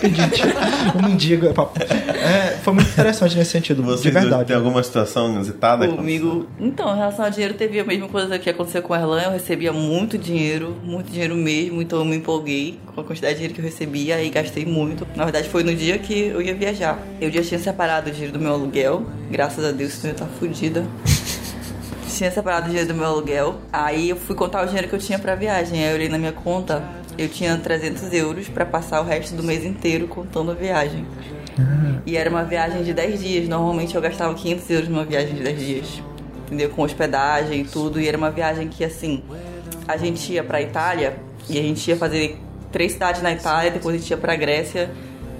[0.00, 0.42] pedinte,
[0.96, 1.46] um mendigo.
[1.46, 1.78] é papo.
[1.82, 4.44] É, foi muito interessante nesse sentido, Você de verdade.
[4.46, 5.88] tem alguma situação inusitada?
[5.88, 6.46] Comigo.
[6.58, 9.22] Então, em relação ao dinheiro, teve a mesma coisa que aconteceu com a Erlan.
[9.22, 13.38] Eu recebia muito dinheiro, muito dinheiro mesmo, então eu me empolguei com a quantidade de
[13.40, 15.06] dinheiro que eu recebia e gastei muito.
[15.16, 16.98] Na verdade, foi no dia que eu ia viajar.
[17.20, 20.30] Eu já tinha separado o dinheiro do meu aluguel, graças a Deus, senão eu tava
[20.38, 20.84] fodida.
[22.16, 24.98] Tinha separado o dinheiro do meu aluguel, aí eu fui contar o dinheiro que eu
[24.98, 25.82] tinha pra viagem.
[25.82, 26.82] Aí eu olhei na minha conta,
[27.20, 31.04] eu tinha 300 euros pra passar o resto do mês inteiro contando a viagem.
[32.06, 33.48] E era uma viagem de 10 dias.
[33.48, 36.02] Normalmente eu gastava 500 euros numa viagem de 10 dias.
[36.46, 36.70] Entendeu?
[36.70, 38.00] Com hospedagem e tudo.
[38.00, 39.22] E era uma viagem que, assim,
[39.86, 41.16] a gente ia pra Itália
[41.48, 42.38] e a gente ia fazer
[42.72, 44.90] três cidades na Itália, depois a gente ia pra Grécia,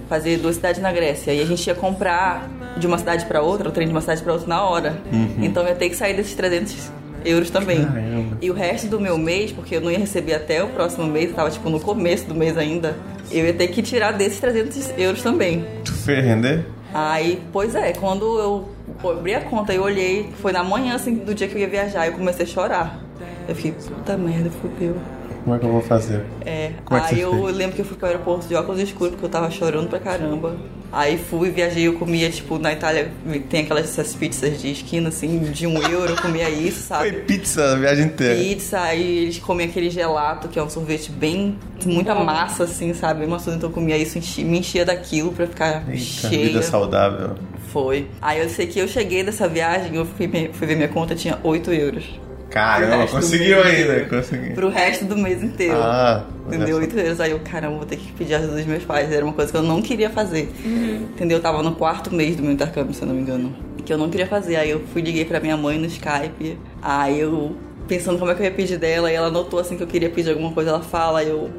[0.07, 1.33] fazer duas cidades na Grécia.
[1.33, 4.21] E a gente ia comprar de uma cidade pra outra, o trem de uma cidade
[4.21, 5.01] pra outra na hora.
[5.41, 6.91] Então eu ia ter que sair desses 300
[7.25, 7.85] euros também.
[7.85, 8.37] Caramba.
[8.41, 11.29] E o resto do meu mês, porque eu não ia receber até o próximo mês,
[11.29, 12.95] eu tava tipo no começo do mês ainda,
[13.31, 15.65] eu ia ter que tirar desses 300 euros também.
[15.83, 16.65] Tu fez render?
[16.93, 21.33] Aí, pois é, quando eu abri a conta e olhei, foi na manhã assim do
[21.33, 22.99] dia que eu ia viajar, eu comecei a chorar.
[23.47, 24.95] Eu fiquei, puta merda, fudeu.
[25.43, 26.23] Como é que eu vou fazer?
[26.45, 27.55] É, Como é aí você eu fez?
[27.57, 30.55] lembro que eu fui pro aeroporto de óculos escuros porque eu tava chorando pra caramba.
[30.91, 33.11] Aí fui, viajei, eu comia, tipo, na Itália
[33.49, 37.11] tem aquelas essas pizzas de esquina, assim, de um euro, eu comia isso, Foi sabe?
[37.21, 38.35] pizza a viagem inteira.
[38.35, 41.57] Pizza, aí eles comiam aquele gelato, que é um sorvete bem.
[41.85, 43.25] muita massa, assim, sabe?
[43.25, 46.45] Mas então eu comia isso, enchi- me enchia daquilo pra ficar Eita, cheia.
[46.47, 47.35] vida saudável.
[47.71, 48.07] Foi.
[48.21, 51.39] Aí eu sei que eu cheguei dessa viagem, eu fui, fui ver minha conta, tinha
[51.41, 52.03] 8 euros.
[52.51, 54.53] Caramba, conseguiu ainda, conseguiu.
[54.53, 55.77] Pro resto do mês inteiro.
[55.77, 56.77] Ah, Entendeu?
[56.77, 57.21] 8 euros.
[57.21, 59.11] Aí eu, caramba, vou ter que pedir ajuda dos meus pais.
[59.11, 60.51] Era uma coisa que eu não queria fazer.
[60.65, 61.37] Entendeu?
[61.37, 63.55] Eu tava no quarto mês do meu intercâmbio, se eu não me engano.
[63.85, 64.57] Que eu não queria fazer.
[64.57, 66.57] Aí eu fui, liguei pra minha mãe no Skype.
[66.81, 67.55] Aí eu,
[67.87, 69.09] pensando como é que eu ia pedir dela.
[69.09, 70.71] E ela notou assim que eu queria pedir alguma coisa.
[70.71, 71.49] Ela fala, aí eu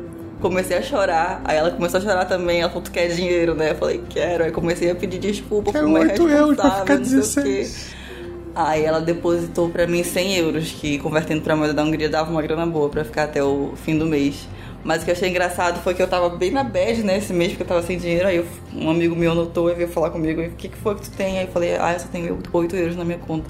[0.40, 1.40] comecei a chorar.
[1.44, 2.60] Aí ela começou a chorar também.
[2.60, 3.70] Ela falou, tu quer dinheiro, né?
[3.70, 4.44] Eu falei, quero.
[4.44, 5.72] Aí comecei a pedir desculpa.
[5.72, 7.52] Quero fui uma 8 euros pra ficar irresponsável, não sei o quê.
[7.62, 8.01] 16.
[8.54, 12.42] Aí ela depositou pra mim 100 euros, que convertendo pra moeda da Hungria dava uma
[12.42, 14.46] grana boa pra ficar até o fim do mês.
[14.84, 17.32] Mas o que eu achei engraçado foi que eu tava bem na bad, né, esse
[17.32, 18.26] mês, porque eu tava sem dinheiro.
[18.26, 21.02] Aí eu- um amigo meu notou e veio falar comigo: o que, que foi que
[21.02, 21.38] tu tem?
[21.38, 23.48] Aí eu falei: ah, eu só tenho 8 euros na minha conta.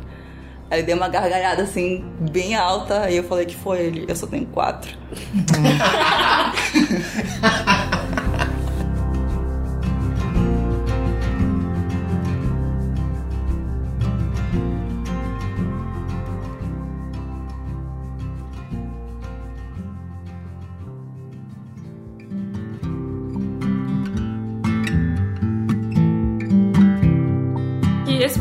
[0.70, 3.00] Aí ele deu uma gargalhada assim, bem alta.
[3.00, 3.78] Aí eu falei: que foi?
[3.80, 4.92] Ele: eu só tenho 4.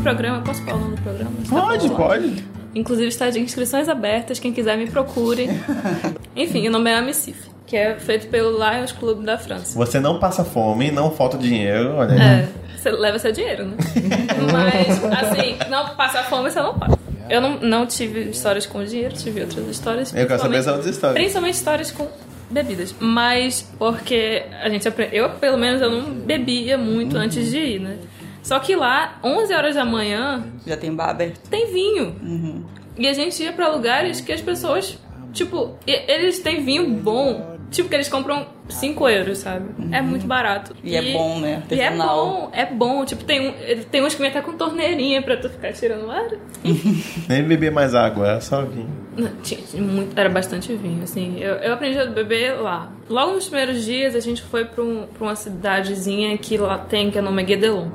[0.02, 1.30] programa, posso falar o nome do programa?
[1.30, 1.96] Tá Pode, falando?
[1.96, 2.44] pode.
[2.74, 5.48] Inclusive está de inscrições abertas, quem quiser me procure.
[6.34, 9.78] Enfim, o nome é Amicif, que é feito pelo Lions Club da França.
[9.78, 12.20] Você não passa fome, não falta dinheiro, olha aí.
[12.20, 13.76] É, você leva seu dinheiro, né?
[14.52, 16.98] Mas, assim, não passar fome você não passa.
[17.28, 20.14] Eu não, não tive histórias com dinheiro, tive outras histórias.
[20.14, 21.14] Eu quero saber as outras histórias.
[21.18, 22.08] Principalmente histórias com
[22.50, 22.94] bebidas.
[22.98, 25.16] Mas porque a gente aprende.
[25.16, 27.96] Eu, pelo menos, eu não bebia muito antes de ir, né?
[28.42, 31.48] Só que lá, 11 horas da manhã, Já tem bar aberto.
[31.48, 32.64] tem vinho.
[32.98, 34.98] E a gente ia pra lugares que as pessoas,
[35.32, 37.52] tipo, e- eles têm vinho bom.
[37.70, 39.70] Tipo, que eles compram 5 euros, sabe?
[39.90, 40.76] É muito barato.
[40.84, 41.62] E é bom, né?
[41.70, 42.26] E é Artesanal.
[42.26, 43.02] bom, é bom.
[43.06, 43.54] Tipo, tem, um,
[43.90, 46.28] tem uns que vem até com torneirinha pra tu ficar tirando ar.
[47.28, 48.90] Nem beber mais água, era só vinho.
[49.16, 51.38] Não, tinha, tinha muito, era bastante vinho, assim.
[51.40, 52.92] Eu, eu aprendi a beber lá.
[53.08, 57.10] Logo nos primeiros dias, a gente foi pra, um- pra uma cidadezinha que lá tem,
[57.10, 57.88] que o nome é Guedelon.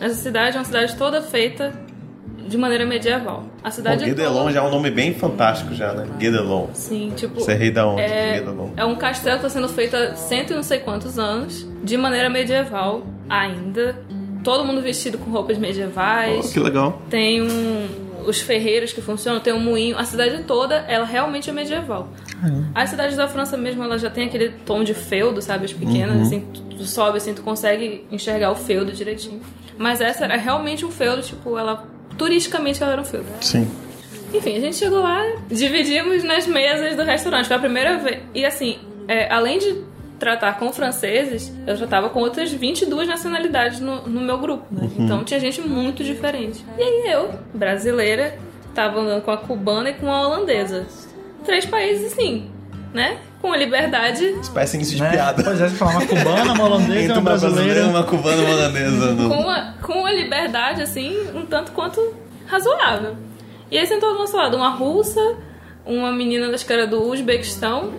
[0.00, 1.72] Essa cidade é uma cidade toda feita
[2.48, 3.44] de maneira medieval.
[3.62, 6.06] A Bom, cidade Guedelon toda, já é um nome bem fantástico já, né?
[6.18, 6.68] Guedelon.
[6.72, 7.34] Sim, tipo...
[7.40, 8.02] Você é rei da onde?
[8.02, 8.70] É, Guedelon.
[8.76, 11.96] é um castelo que está sendo feito há cento e não sei quantos anos, de
[11.96, 13.96] maneira medieval ainda.
[14.42, 16.46] Todo mundo vestido com roupas medievais.
[16.46, 17.02] Oh, que legal.
[17.10, 17.88] Tem um,
[18.26, 19.98] os ferreiros que funcionam, tem um moinho.
[19.98, 22.08] A cidade toda, ela realmente é medieval.
[22.74, 25.66] As cidades da França mesmo, ela já tem aquele tom de feudo, sabe?
[25.66, 26.22] As pequenas, Uhum.
[26.22, 26.40] assim,
[26.70, 29.40] tu sobe assim, tu consegue enxergar o feudo direitinho.
[29.80, 31.88] Mas essa era realmente um feudo, tipo, ela...
[32.18, 33.24] Turisticamente ela era um feudo.
[33.40, 33.66] Sim.
[34.34, 37.46] Enfim, a gente chegou lá, dividimos nas mesas do restaurante.
[37.46, 38.20] Foi a primeira vez.
[38.34, 38.78] E assim,
[39.08, 39.82] é, além de
[40.18, 44.90] tratar com franceses, eu já tava com outras 22 nacionalidades no, no meu grupo, né?
[44.98, 46.62] Então tinha gente muito diferente.
[46.76, 48.38] E aí eu, brasileira,
[48.74, 50.86] tava andando com a cubana e com a holandesa.
[51.42, 52.50] Três países assim,
[52.92, 53.18] né?
[53.40, 54.24] Com a liberdade.
[54.40, 55.10] Isso parece início de Né?
[55.12, 55.42] piada.
[55.42, 58.42] Pois é, você fala uma cubana, uma holandesa e Entre uma uma brasileira uma cubana
[58.42, 59.12] uma holandesa.
[59.12, 62.00] no- com a, com a liberdade, assim, um tanto quanto
[62.46, 63.16] razoável.
[63.70, 65.20] E aí sentou do nosso lado uma russa,
[65.86, 67.92] uma menina das caras do Uzbequistão,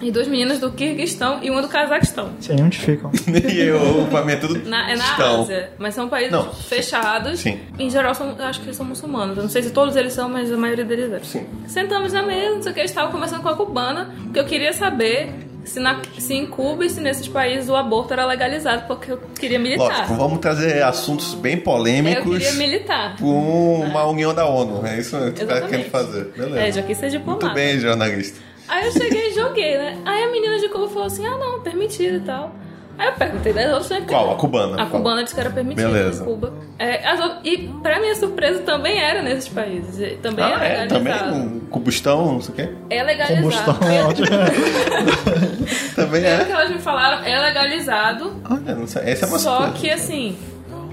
[0.00, 2.30] e duas meninas do Kirguistão e uma do Cazaquistão.
[2.40, 3.10] Sei onde ficam.
[3.26, 5.42] e eu, pra mim, é tudo Na, é na estão.
[5.42, 6.52] Ásia, mas são países Não.
[6.52, 7.40] fechados.
[7.40, 7.58] Sim.
[7.78, 9.36] Em geral, são, eu acho que eles são muçulmanos.
[9.36, 11.18] Eu não sei se todos eles são, mas a maioria deles é.
[11.24, 11.46] Sim.
[11.66, 14.44] Sentamos na mesa, não sei o que, eles estavam conversando com a cubana, porque eu
[14.44, 15.32] queria saber
[15.64, 19.18] se, na, se em Cuba e se nesses países o aborto era legalizado, porque eu
[19.38, 19.84] queria militar.
[19.84, 23.16] Lógico, vamos trazer assuntos bem eu polêmicos queria militar.
[23.18, 24.86] com uma união da ONU.
[24.86, 25.68] É isso que tu tá Exatamente.
[25.68, 26.24] querendo fazer.
[26.36, 26.60] Beleza.
[26.60, 27.46] É, já quis ser diplomata.
[27.46, 28.47] Muito bem, jornalista.
[28.68, 29.98] Aí eu cheguei e joguei, né?
[30.04, 32.52] Aí a menina de Cuba falou assim: ah, não, permitido e tal.
[32.98, 34.04] Aí eu perguntei das outras, né?
[34.08, 34.32] Qual?
[34.32, 34.74] A cubana?
[34.74, 35.00] A Qual?
[35.00, 36.20] cubana disse que era permitido Beleza.
[36.22, 36.52] em Cuba.
[36.80, 40.18] É, as e pra minha surpresa também era nesses países.
[40.20, 40.86] Também Ah, é é?
[40.86, 41.12] Também?
[41.32, 42.68] Um combustão, não sei o quê?
[42.90, 43.42] É legalizado.
[43.42, 44.26] Combustão é ótimo.
[45.94, 46.54] Também Pelo que é.
[46.54, 48.36] elas me falaram, é legalizado.
[48.50, 49.02] Olha, não sei.
[49.04, 49.78] Essa é uma Só surpresa.
[49.78, 50.36] que assim,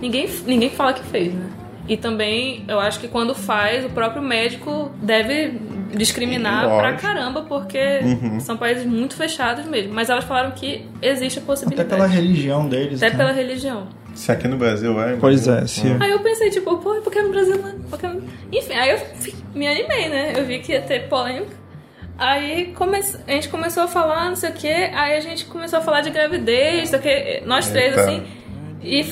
[0.02, 1.50] ninguém, ninguém fala que fez, né?
[1.88, 5.60] E também, eu acho que quando faz, o próprio médico deve
[5.94, 6.80] discriminar Lógico.
[6.82, 8.40] pra caramba, porque Uhum.
[8.40, 9.94] são países muito fechados mesmo.
[9.94, 11.90] Mas elas falaram que existe a Até possibilidade.
[11.90, 13.02] pela religião deles.
[13.02, 13.18] Até né?
[13.18, 13.88] pela religião.
[14.14, 15.16] Se aqui no Brasil é.
[15.20, 15.66] Pois imagina.
[15.66, 16.04] é, se...
[16.04, 17.80] Aí eu pensei, tipo, pô, porque no Brasil não.
[17.90, 18.08] Porque...
[18.08, 18.22] não-
[18.52, 19.00] Enfim, aí eu
[19.54, 20.34] me animei, né?
[20.36, 21.54] Eu vi que ia ter polêmica.
[22.18, 22.98] Aí come...
[22.98, 26.00] a gente começou a falar, não sei o quê, aí a gente começou a falar
[26.00, 28.02] de gravidez, não sei o quê, nós três, Eita.
[28.02, 28.24] assim.
[28.82, 29.06] E,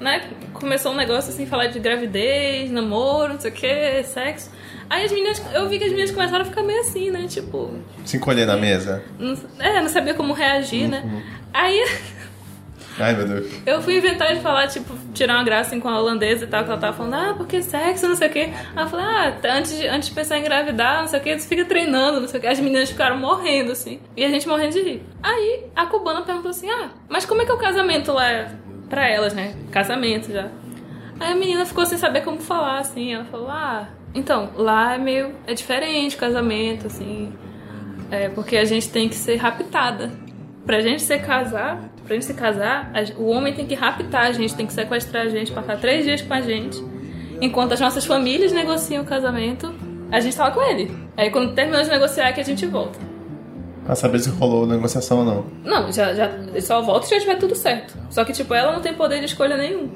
[0.00, 4.50] né, começou um negócio assim, falar de gravidez, namoro, não sei o quê, sexo.
[4.88, 7.26] Aí as meninas, eu vi que as meninas começaram a ficar meio assim, né?
[7.28, 7.74] Tipo,
[8.04, 9.02] Se encolher na mesa.
[9.18, 11.24] não, é, não sabia como reagir, né?
[11.52, 11.84] Aí
[12.98, 13.46] Ai, meu Deus.
[13.66, 16.64] eu fui inventar de falar, tipo, tirar uma graça assim, com a holandesa e tal,
[16.64, 18.48] que ela tava falando, ah, porque sexo, não sei o quê.
[18.74, 21.38] Aí eu falei, ah, antes de, antes de pensar em engravidar, não sei o quê,
[21.38, 22.46] você fica treinando, não sei o quê.
[22.46, 24.00] As meninas ficaram morrendo, assim.
[24.16, 25.02] E a gente morrendo de rir.
[25.22, 28.50] Aí a cubana perguntou assim, ah, mas como é que é o casamento lá
[28.88, 29.54] pra elas, né?
[29.70, 30.48] Casamento já.
[31.20, 33.12] Aí a menina ficou sem saber como falar, assim.
[33.12, 35.30] Ela falou, ah, então, lá é meio.
[35.46, 37.32] é diferente o casamento, assim.
[38.10, 40.10] É porque a gente tem que ser raptada.
[40.64, 44.32] Pra gente se casar, pra gente se casar, a- o homem tem que raptar a
[44.32, 46.82] gente, tem que sequestrar a gente, passar três dias com a gente.
[47.40, 49.72] Enquanto as nossas famílias negociam o casamento,
[50.10, 50.90] a gente tava com ele.
[51.16, 52.98] Aí quando terminou de negociar é que a gente volta.
[53.84, 55.44] Pra saber se rolou negociação ou não.
[55.64, 56.28] Não, já, já
[56.60, 57.94] só volta se já tiver tudo certo.
[58.10, 59.88] Só que, tipo, ela não tem poder de escolha nenhum.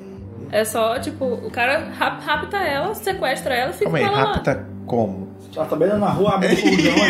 [0.52, 4.10] É só, tipo, o cara rap- rapta ela, sequestra ela e fica Calma aí, com
[4.12, 4.32] ela lá.
[4.34, 5.30] rapta como?
[5.56, 7.04] Ela tá beirando na rua, abre o furgão.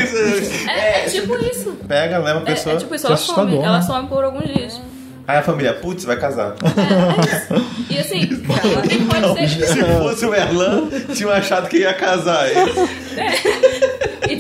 [0.71, 1.73] É, é tipo isso.
[1.89, 2.75] Pega, leva a É, pessoa.
[2.75, 3.57] é tipo isso, ela some.
[3.57, 3.83] Ela né?
[3.83, 4.81] some por alguns dias.
[5.29, 6.55] Aí a família, putz, vai casar.
[7.89, 8.21] E assim,
[8.89, 9.67] quem pode ser.
[9.67, 12.47] Se fosse o Erlan, tinham achado que ia casar.
[12.51, 12.55] E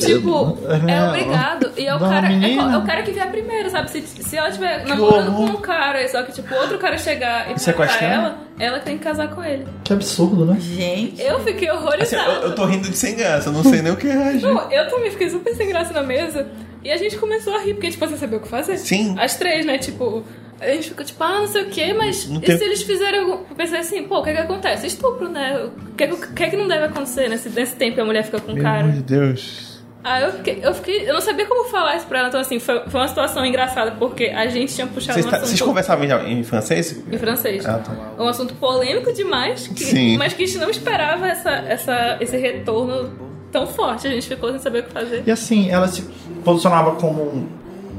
[0.06, 1.08] tipo, é Não.
[1.08, 1.70] obrigado.
[1.76, 3.90] E é o, cara, é, é o cara que vier primeiro, sabe?
[3.90, 7.58] Se, se ela estiver namorando com um cara, só que tipo, outro cara chegar e
[7.58, 8.12] Sequestrar?
[8.12, 9.66] ela, ela que tem que casar com ele.
[9.84, 10.56] Que absurdo, né?
[10.60, 12.30] Gente, Eu fiquei Assim, horrorizada.
[12.32, 14.42] eu, eu tô rindo de sem graça, eu não sei nem o que reagir.
[14.42, 16.46] Não, eu também fiquei super sem graça na mesa.
[16.82, 18.78] E a gente começou a rir, porque, tipo, você sabia o que fazer?
[18.78, 19.14] Sim.
[19.18, 19.76] As três, né?
[19.76, 20.24] Tipo,
[20.58, 22.82] a gente ficou tipo, ah, não sei o quê, mas Não e tem- se eles
[22.82, 23.32] fizerem algum.
[23.32, 24.86] Eu pensei assim, pô, o que é que acontece?
[24.86, 25.58] Estupro, né?
[25.62, 28.00] O que é que, o que, é que não deve acontecer nesse, nesse tempo que
[28.00, 28.88] a mulher fica com o cara?
[28.88, 29.69] de Deus.
[30.02, 31.08] Aí eu fiquei, eu fiquei.
[31.08, 33.90] Eu não sabia como falar isso pra ela, então assim, foi, foi uma situação engraçada,
[33.92, 37.04] porque a gente tinha puxado Vocês, um tá- assunto vocês conversavam em, em francês?
[37.12, 37.66] em francês.
[37.66, 37.92] Ah, tá.
[38.18, 40.16] Um assunto polêmico demais, que- Sim.
[40.16, 43.10] mas que a gente não esperava essa, essa, esse retorno
[43.52, 44.06] tão forte.
[44.06, 45.22] A gente ficou sem saber o que fazer.
[45.26, 46.02] E assim, ela se
[46.44, 47.48] posicionava como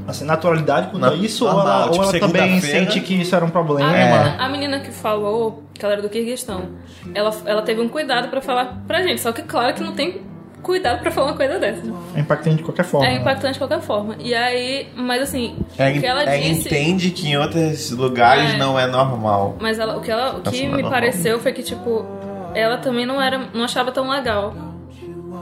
[0.08, 1.44] assim, naturalidade quanto Na- isso?
[1.44, 3.88] ou ela, ou tipo, ela também sente que isso era um problema?
[3.88, 6.70] A, menina, a menina que falou, que ela era do Kirguistão,
[7.14, 9.20] ela, ela teve um cuidado pra falar pra gente.
[9.20, 10.20] Só que, claro, que não tem
[10.62, 11.82] cuidado pra falar uma coisa dessa.
[12.14, 13.06] É impactante de qualquer forma.
[13.06, 14.16] É impactante de qualquer forma.
[14.18, 16.68] E aí, mas assim, É, o que ela é, disse.
[16.68, 18.56] entende que em outros lugares É.
[18.58, 19.56] não é normal.
[19.60, 20.90] Mas ela, o que, ela, o que Nossa, é me normal.
[20.90, 22.06] pareceu foi que, tipo,
[22.54, 23.38] ela também não era.
[23.52, 24.54] não achava tão legal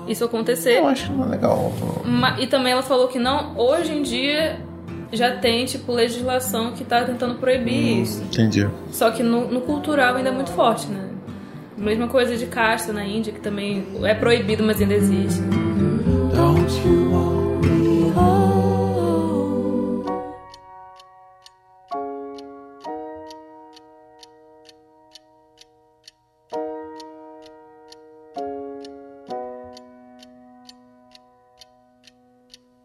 [0.08, 0.78] isso acontecer.
[0.78, 1.72] Eu acho que não é legal.
[2.04, 4.58] Ma- E também ela falou que não, hoje em dia
[5.12, 8.22] já tem, tipo, legislação que tá tentando proibir isso.
[8.22, 8.68] Entendi.
[8.90, 11.08] Só que no, no cultural ainda é muito forte, né?
[11.80, 15.40] Mesma coisa de casta na Índia, que também é proibido, mas ainda existe.
[16.34, 17.10] Don't you?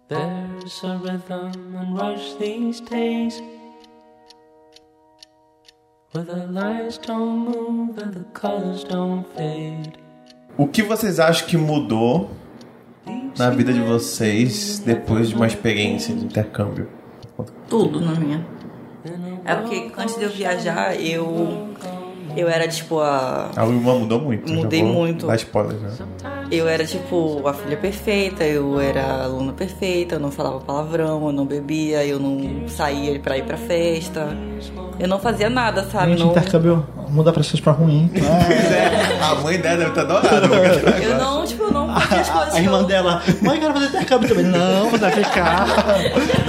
[0.08, 3.42] There's a rhythm and rush these days
[10.58, 12.32] O que vocês acham que mudou
[13.38, 16.88] na vida de vocês depois de uma experiência de intercâmbio?
[17.70, 18.46] tudo na minha.
[19.44, 21.70] É porque antes de eu viajar, eu.
[22.36, 23.52] Eu era tipo a.
[23.56, 24.50] A irmã mudou muito.
[24.50, 25.28] já Mudei vou muito.
[25.28, 26.06] Dar spoiler já.
[26.52, 31.26] Eu era tipo a filha perfeita, eu era a aluna perfeita, eu não falava palavrão,
[31.26, 34.38] eu não bebia, eu não saía pra ir pra festa.
[35.00, 36.12] Eu não fazia nada, sabe?
[36.12, 38.10] Gente, Não, intercâmbio muda pra pessoas pra ruim.
[38.14, 40.48] Pois é, a mãe dela deve estar adorada.
[40.48, 42.84] porque- eu não, tipo, eu não fazia as coisas A irmã eu...
[42.86, 44.46] dela, mãe, quero fazer intercâmbio também.
[44.46, 45.68] Não, você vai ficar.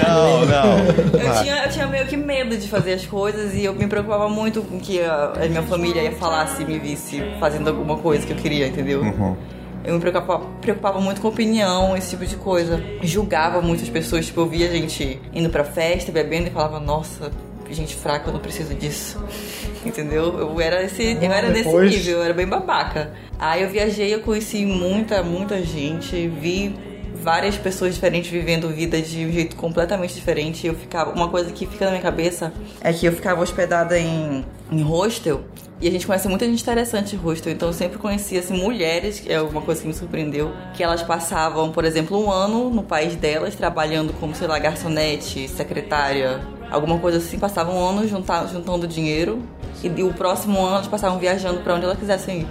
[0.07, 1.21] Não, não.
[1.21, 4.29] Eu tinha, eu tinha meio que medo de fazer as coisas e eu me preocupava
[4.29, 8.27] muito com que a, a minha família ia falar se me visse fazendo alguma coisa
[8.27, 9.03] que eu queria, entendeu?
[9.03, 9.37] Uhum.
[9.85, 12.83] Eu me preocupava, preocupava muito com opinião, esse tipo de coisa.
[13.03, 17.31] Julgava muitas pessoas, tipo, eu via gente indo pra festa, bebendo e falava, nossa,
[17.75, 19.23] gente fraca, eu não preciso disso.
[19.85, 20.39] Entendeu?
[20.39, 23.13] Eu era, esse, eu era desse Depois- nível, eu era bem babaca.
[23.39, 26.75] Aí eu viajei, eu conheci muita, muita gente, vi
[27.15, 30.67] várias pessoas diferentes vivendo vida de um jeito completamente diferente.
[30.67, 34.45] Eu ficava, uma coisa que fica na minha cabeça é que eu ficava hospedada em,
[34.71, 35.43] em hostel
[35.81, 37.53] e a gente conhece muita gente interessante em hostel.
[37.53, 41.03] Então eu sempre conhecia assim, mulheres, que é uma coisa que me surpreendeu, que elas
[41.03, 46.41] passavam, por exemplo, um ano no país delas trabalhando como, sei lá, garçonete, secretária,
[46.71, 49.43] alguma coisa assim, passavam um ano juntar, juntando dinheiro
[49.83, 52.47] E, e o próximo ano elas passavam viajando pra onde elas quisessem ir.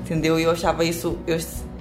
[0.00, 0.38] Entendeu?
[0.38, 1.38] E eu achava isso eu,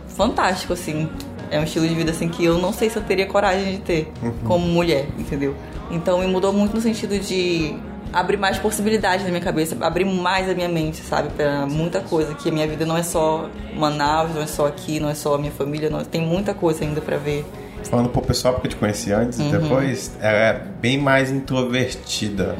[0.07, 1.09] fantástico, assim.
[1.49, 3.78] É um estilo de vida assim que eu não sei se eu teria coragem de
[3.80, 4.11] ter
[4.47, 5.53] como mulher, entendeu?
[5.89, 7.76] Então me mudou muito no sentido de
[8.13, 12.34] abrir mais possibilidades na minha cabeça, abrir mais a minha mente, sabe, para muita coisa.
[12.36, 15.36] Que a minha vida não é só Manaus, não é só aqui, não é só
[15.36, 17.45] a minha família, não, tem muita coisa ainda para ver.
[17.89, 22.55] Falando pro pessoal, porque eu te conheci antes e depois, ela é bem mais introvertida.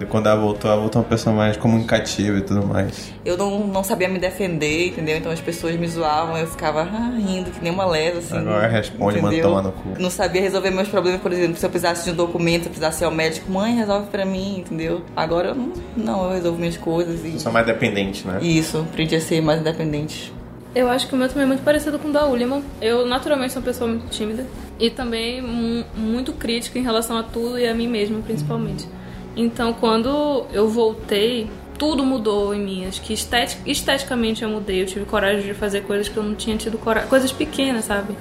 [0.00, 3.12] E quando ela voltou, ela voltou uma pessoa mais comunicativa e tudo mais.
[3.24, 5.16] Eu não, não sabia me defender, entendeu?
[5.16, 8.38] Então as pessoas me zoavam, eu ficava ah, rindo, que nem uma lesa, assim.
[8.38, 9.94] Agora responde, manda tomar no cu.
[9.98, 12.70] Não sabia resolver meus problemas, por exemplo, se eu precisasse de um documento, se eu
[12.70, 15.02] precisasse ir ao médico, mãe, resolve pra mim, entendeu?
[15.16, 17.40] Agora eu não, não eu resolvo minhas coisas e.
[17.40, 18.38] Sou mais dependente, né?
[18.40, 20.32] Isso, aprendi a ser mais independente.
[20.74, 22.62] Eu acho que o meu também é muito parecido com o da Ullman.
[22.80, 24.46] Eu, naturalmente, sou uma pessoa muito tímida.
[24.78, 28.86] E também mu- muito crítica em relação a tudo e a mim mesma, principalmente.
[29.34, 31.48] Então, quando eu voltei,
[31.78, 32.86] tudo mudou em mim.
[32.86, 34.82] Acho que estetic- esteticamente eu mudei.
[34.82, 37.08] Eu tive coragem de fazer coisas que eu não tinha tido coragem.
[37.08, 38.14] Coisas pequenas, sabe?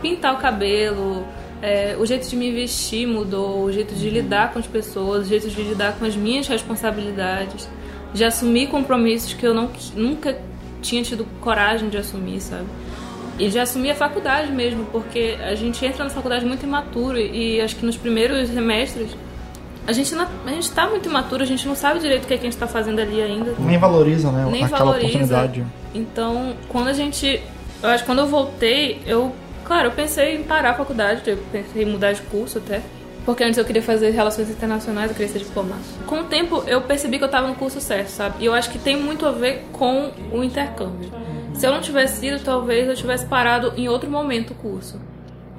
[0.00, 1.24] Pintar o cabelo,
[1.60, 5.28] é, o jeito de me vestir mudou, o jeito de lidar com as pessoas, o
[5.28, 7.68] jeito de lidar com as minhas responsabilidades,
[8.14, 10.36] de assumir compromissos que eu não, nunca
[10.82, 12.66] tinha tido coragem de assumir, sabe?
[13.38, 17.60] E de assumir a faculdade mesmo, porque a gente entra na faculdade muito imaturo e
[17.60, 19.16] acho que nos primeiros semestres
[19.86, 22.38] a gente, a gente tá muito imaturo, a gente não sabe direito o que, é
[22.38, 24.46] que a gente tá fazendo ali ainda Nem valoriza, né?
[24.50, 25.08] nem aquela valoriza.
[25.08, 25.64] oportunidade.
[25.94, 27.42] Então, quando a gente.
[27.82, 29.34] Eu acho que quando eu voltei, eu.
[29.64, 32.80] Claro, eu pensei em parar a faculdade, eu pensei em mudar de curso até.
[33.24, 35.80] Porque antes eu queria fazer relações internacionais, eu queria ser diplomata.
[36.06, 38.36] Com o tempo, eu percebi que eu tava no curso certo, sabe?
[38.40, 41.10] E eu acho que tem muito a ver com o intercâmbio.
[41.54, 44.98] Se eu não tivesse ido, talvez eu tivesse parado em outro momento o curso.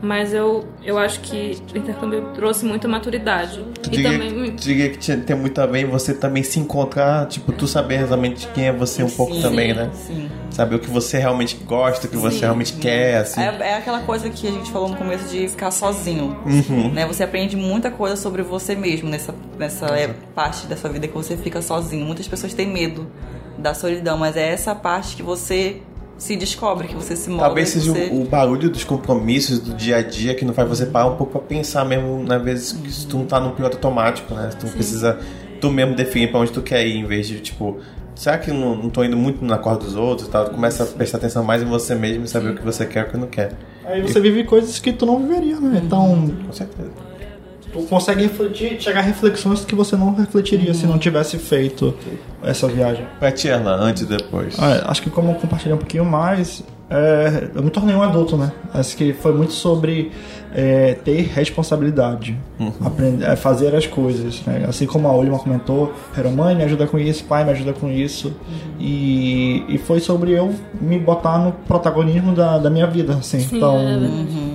[0.04, 3.64] Mas eu, eu acho que o intercâmbio trouxe muita maturidade.
[3.82, 6.60] Tu E diria, também tu diria que tinha- tem muito a ver você também se
[6.60, 9.89] encontrar, tipo, tu saber exatamente quem é você um pouco Sim, também, né?
[9.93, 10.30] Sim.
[10.51, 12.41] Saber o que você realmente gosta, o que você Sim.
[12.41, 13.39] realmente quer, assim.
[13.39, 16.36] É, é aquela coisa que a gente falou no começo de ficar sozinho.
[16.45, 16.91] Uhum.
[16.91, 17.06] Né?
[17.08, 19.88] Você aprende muita coisa sobre você mesmo nessa, nessa
[20.36, 22.06] parte da sua vida que você fica sozinho.
[22.06, 23.08] Muitas pessoas têm medo
[23.58, 25.78] da solidão, mas é essa parte que você
[26.24, 27.46] se descobre, que você se molda.
[27.46, 28.10] Talvez seja você...
[28.14, 31.18] o, o barulho dos compromissos do dia a dia que não faz você parar um
[31.18, 34.50] pouco pra pensar mesmo, na vez que se tu não tá no piloto automático, né?
[34.58, 35.20] Tu precisa
[35.60, 37.78] tu mesmo definir pra onde tu quer ir, em vez de, tipo,
[38.16, 40.46] será que eu não, não tô indo muito na corda dos outros e tal?
[40.46, 43.06] Tu começa a prestar atenção mais em você mesmo e saber o que você quer
[43.06, 43.52] e o que não quer.
[43.84, 45.82] Aí você vive coisas que tu não viveria, né?
[45.84, 46.92] Então, Com certeza.
[47.74, 51.94] Tu consegue refletir, chegar a reflexões que você não refletiria se não tivesse feito
[52.44, 53.06] essa viagem.
[53.20, 54.56] Pra ti, Erlan, antes e depois.
[54.60, 58.38] Ah, acho que como eu compartilhei um pouquinho mais, é, eu me tornei um adulto,
[58.38, 58.52] né?
[58.72, 60.12] Acho que foi muito sobre
[60.54, 62.38] é, ter responsabilidade,
[62.86, 64.66] aprender, é, fazer as coisas, né?
[64.68, 67.90] Assim como a Olima comentou, era mãe me ajuda com isso, pai me ajuda com
[67.90, 68.34] isso,
[68.80, 73.48] e, e foi sobre eu me botar no protagonismo da, da minha vida, assim.
[73.52, 73.80] então,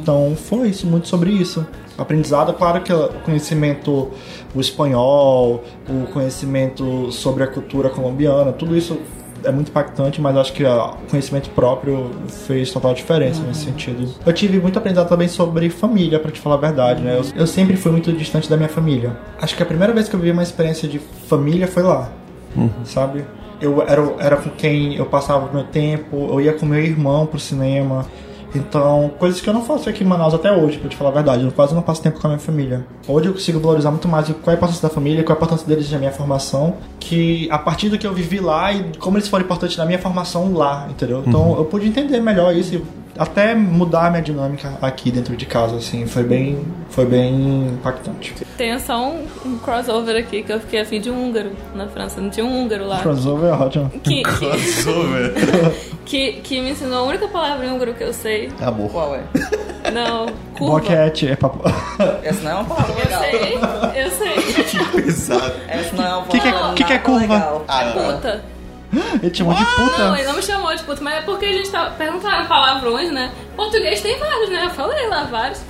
[0.00, 1.66] então foi isso, muito sobre isso.
[1.98, 4.10] Aprendizado, claro que o conhecimento,
[4.54, 8.98] o espanhol, o conhecimento sobre a cultura colombiana, tudo isso
[9.44, 12.10] é muito impactante, mas acho que ó, o conhecimento próprio
[12.46, 14.08] fez total diferença nesse sentido.
[14.24, 17.18] Eu tive muito aprendizado também sobre família, pra te falar a verdade, né?
[17.18, 19.16] Eu, eu sempre fui muito distante da minha família.
[19.40, 22.10] Acho que a primeira vez que eu vivi uma experiência de família foi lá,
[22.84, 23.24] sabe?
[23.60, 27.26] Eu era, era com quem eu passava o meu tempo, eu ia com meu irmão
[27.26, 28.06] pro cinema.
[28.54, 31.14] Então, coisas que eu não faço aqui em Manaus até hoje, pra te falar a
[31.14, 31.44] verdade.
[31.44, 32.86] Eu quase não passo tempo com a minha família.
[33.06, 35.38] Hoje eu consigo valorizar muito mais qual é a importância da família, qual é a
[35.38, 39.16] importância deles na minha formação, que a partir do que eu vivi lá e como
[39.16, 41.22] eles foram importantes na minha formação lá, entendeu?
[41.26, 42.82] Então eu pude entender melhor isso e
[43.18, 46.06] até mudar a minha dinâmica aqui dentro de casa, assim.
[46.06, 48.32] Foi bem, foi bem impactante.
[48.56, 52.20] Tem só um, um crossover aqui que eu fiquei afim de um húngaro na França.
[52.20, 53.00] Não tinha um húngaro lá.
[53.00, 53.90] Crossover é ótimo.
[54.02, 54.22] Que,
[56.04, 58.37] que, que me ensinou a única palavra em húngaro que eu sei.
[58.60, 58.90] Amor.
[58.90, 59.22] Qual é?
[59.90, 60.26] Não,
[60.56, 60.80] curva.
[60.80, 61.60] Boquete é papo.
[62.22, 63.20] Essa não é uma palavra Eu legal.
[63.22, 65.02] sei, eu sei.
[65.02, 65.52] Pesado.
[65.66, 67.20] Essa não é uma Que que é- palavra que que é curva?
[67.20, 67.64] legal.
[67.94, 68.44] Puta.
[69.22, 69.98] Ele te chamou de puta.
[69.98, 73.10] Não, ele não me chamou de puta, mas é porque a gente tava perguntando palavrões,
[73.12, 73.30] né?
[73.56, 74.64] Português tem vários, né?
[74.66, 75.60] Eu falei lá vários.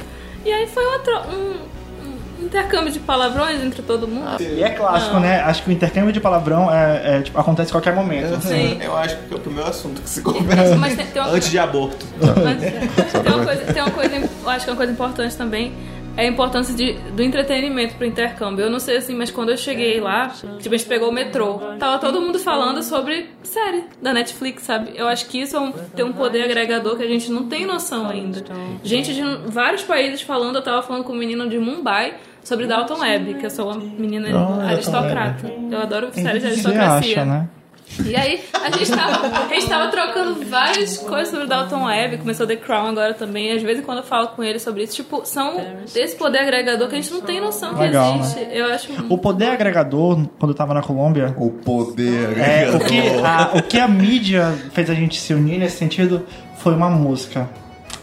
[0.45, 1.68] E aí foi uma tro- um, um
[2.49, 4.41] intercâmbio de palavrões entre todo mundo.
[4.41, 5.41] E é clássico, né?
[5.43, 8.41] Acho que o intercâmbio de palavrão é, é, tipo, acontece a qualquer momento.
[8.43, 8.79] Sim.
[8.83, 10.77] Eu acho que é o primeiro assunto que se conversa.
[10.77, 12.07] Mas tem, tem uma Antes de aborto.
[12.21, 15.73] Mas tem uma coisa, tem uma coisa, eu acho que é uma coisa importante também
[16.19, 18.65] é a importância de, do entretenimento pro intercâmbio.
[18.65, 21.61] Eu não sei assim, mas quando eu cheguei lá, tipo, a gente pegou o metrô,
[21.79, 24.91] tava todo mundo falando sobre série da Netflix, sabe?
[24.97, 27.65] Eu acho que isso é um, tem um poder agregador que a gente não tem
[27.65, 28.45] noção ainda.
[28.83, 32.15] Gente de vários países falando, eu tava falando com um menino de Mumbai
[32.49, 35.53] sobre Dalton Webb, que eu sou uma menina Dalton aristocrata.
[35.71, 37.17] Eu adoro séries de aristocracia.
[37.23, 37.49] acha, né?
[38.05, 42.19] E aí, a gente, tava, a gente tava trocando várias coisas sobre o Dalton Webb,
[42.19, 43.51] começou The Crown agora também.
[43.53, 45.57] Às vezes, quando eu falo com ele sobre isso, tipo, são
[45.95, 48.21] desse poder agregador que a gente não tem noção que Legal, né?
[48.21, 48.47] existe.
[48.53, 48.93] Eu acho.
[49.09, 52.39] O poder agregador, quando eu tava na Colômbia, O poder.
[52.39, 56.27] é, o, que a, o que a mídia fez a gente se unir nesse sentido
[56.57, 57.49] foi uma música.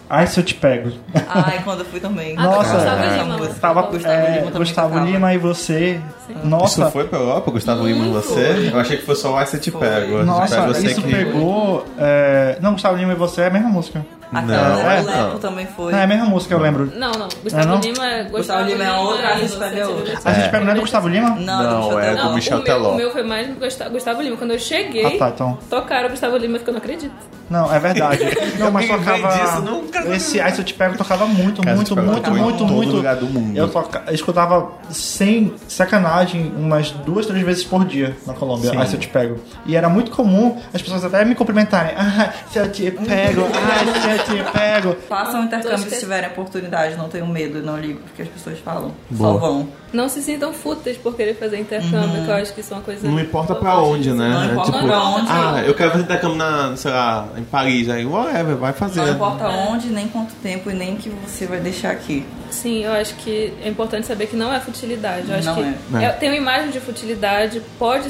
[0.10, 0.91] Ai, se eu te pego.
[1.28, 2.36] Ai, quando eu fui também.
[2.38, 3.18] Ah, Nossa, Gustavo é.
[3.18, 3.38] Lima.
[3.38, 3.56] Música.
[3.60, 5.10] Tava Gustavo é, Lima também Gustavo tocava.
[5.10, 6.01] Lima e você.
[6.30, 8.72] Isso Nossa, foi pra Europa, Gustavo Lima e você?
[8.72, 9.82] Eu achei que foi só o Ice Te Foi.
[9.82, 10.24] Pego.
[10.24, 11.12] nossa, eu isso que...
[11.16, 11.86] pegou.
[11.97, 14.06] é, não, Gustavo Lima e você é a mesma música.
[14.32, 15.39] Não, do é, Lepo não.
[15.39, 15.91] também foi.
[15.91, 16.91] Não, é a mesma música, eu lembro.
[16.95, 17.28] Não, não.
[17.43, 17.80] Gustavo É, não?
[17.80, 20.19] Lima é Gustavo, Gustavo Lima é outra, a gente pega outra.
[20.26, 21.30] A gente pega não é do Gustavo Lima?
[21.32, 22.91] Não, Não, do é do Michel o meu, Teló.
[22.91, 24.38] o meu foi mais Gustavo, Gustavo Lima.
[24.38, 25.57] Quando eu cheguei, Ah, tá, então.
[25.69, 27.13] tocaram Gustavo Lima, que eu não acredito.
[27.49, 28.23] Não, é verdade.
[28.57, 29.28] Não, mas tocava.
[29.38, 32.57] disso, nunca- Esse Aí se eu te pego tocava muito, Cara, muito, muito, em muito,
[32.57, 32.91] todo muito.
[32.95, 33.55] lugar do mundo.
[33.55, 34.01] Eu toca...
[34.11, 38.71] escutava sem sacanagem umas duas, três vezes por dia na Colômbia.
[38.71, 38.86] Sim.
[38.88, 39.39] Se eu te pego.
[39.65, 41.93] E era muito comum as pessoas até me cumprimentarem.
[42.17, 44.95] Ah, se eu te pego, ah, se eu te pego.
[45.07, 48.59] Façam um intercâmbio Tô se tiverem oportunidade, não tenham medo, não ligo porque as pessoas
[48.59, 48.91] falam.
[49.09, 49.34] Boa.
[49.34, 49.68] Só vão.
[49.93, 52.84] Não se sintam fúteis por querer fazer intercâmbio, que eu acho que isso é uma
[52.84, 53.07] coisa.
[53.07, 54.28] Não importa pra onde, né?
[54.30, 55.28] Não importa tipo, pra onde.
[55.30, 57.89] ah, eu quero fazer intercâmbio na, sei lá, em Paris.
[57.89, 58.99] Aí, whatever, vai fazer.
[59.01, 62.26] Não importa onde, nem quanto tempo e nem que você vai deixar aqui.
[62.51, 65.30] Sim, eu acho que é importante saber que não é futilidade.
[65.30, 65.61] Eu acho Não que
[65.97, 66.03] é.
[66.03, 68.09] é- tem uma imagem de futilidade, pode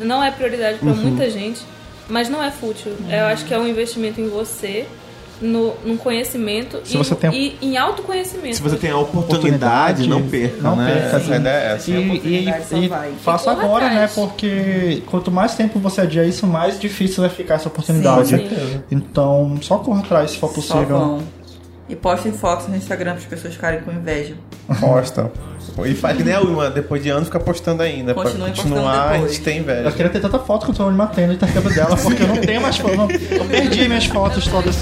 [0.00, 0.92] não é prioridade Uhum.
[0.92, 1.60] pra muita gente,
[2.08, 2.92] mas não é fútil.
[3.08, 4.86] Eu acho que é um investimento em você,
[5.42, 8.56] no, num conhecimento Se e, você tem- e em autoconhecimento.
[8.56, 10.92] Se você tem a oportunidade, Oportunidade, não perca, não né?
[11.00, 11.90] perca, Essa ideia é essa.
[11.90, 13.90] E, e, e faça E corra agora, né?
[14.04, 14.12] atrás.
[14.14, 18.28] Porque quanto mais tempo você adia isso, mais difícil vai ficar essa oportunidade.
[18.28, 18.80] Sim, sim.
[18.90, 21.20] Então, só corra atrás se for possível.
[21.88, 24.34] E postem fotos no Instagram para as pessoas ficarem com inveja.
[24.80, 25.30] Posta.
[25.84, 28.14] E faz que nem a Wilma, depois de anos fica postando ainda.
[28.14, 29.90] Pra Continue postando continuar, a gente tem Eu inveja.
[29.92, 32.60] queria ter tanta foto quanto a Anima tem no intercâmbio dela, porque eu não tenho
[32.62, 32.96] mais fotos.
[32.96, 34.76] não- Eu perdi minhas fotos todas.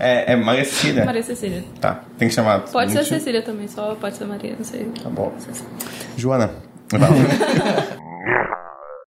[0.00, 1.04] É, é Maria Cecília?
[1.04, 1.62] Maria Cecília.
[1.80, 2.60] Tá, tem que chamar.
[2.60, 4.90] Pode ser Cecília também, só pode ser Maria, não sei.
[5.02, 5.32] Tá bom.
[6.16, 6.50] Joana.
[6.90, 7.10] Vai.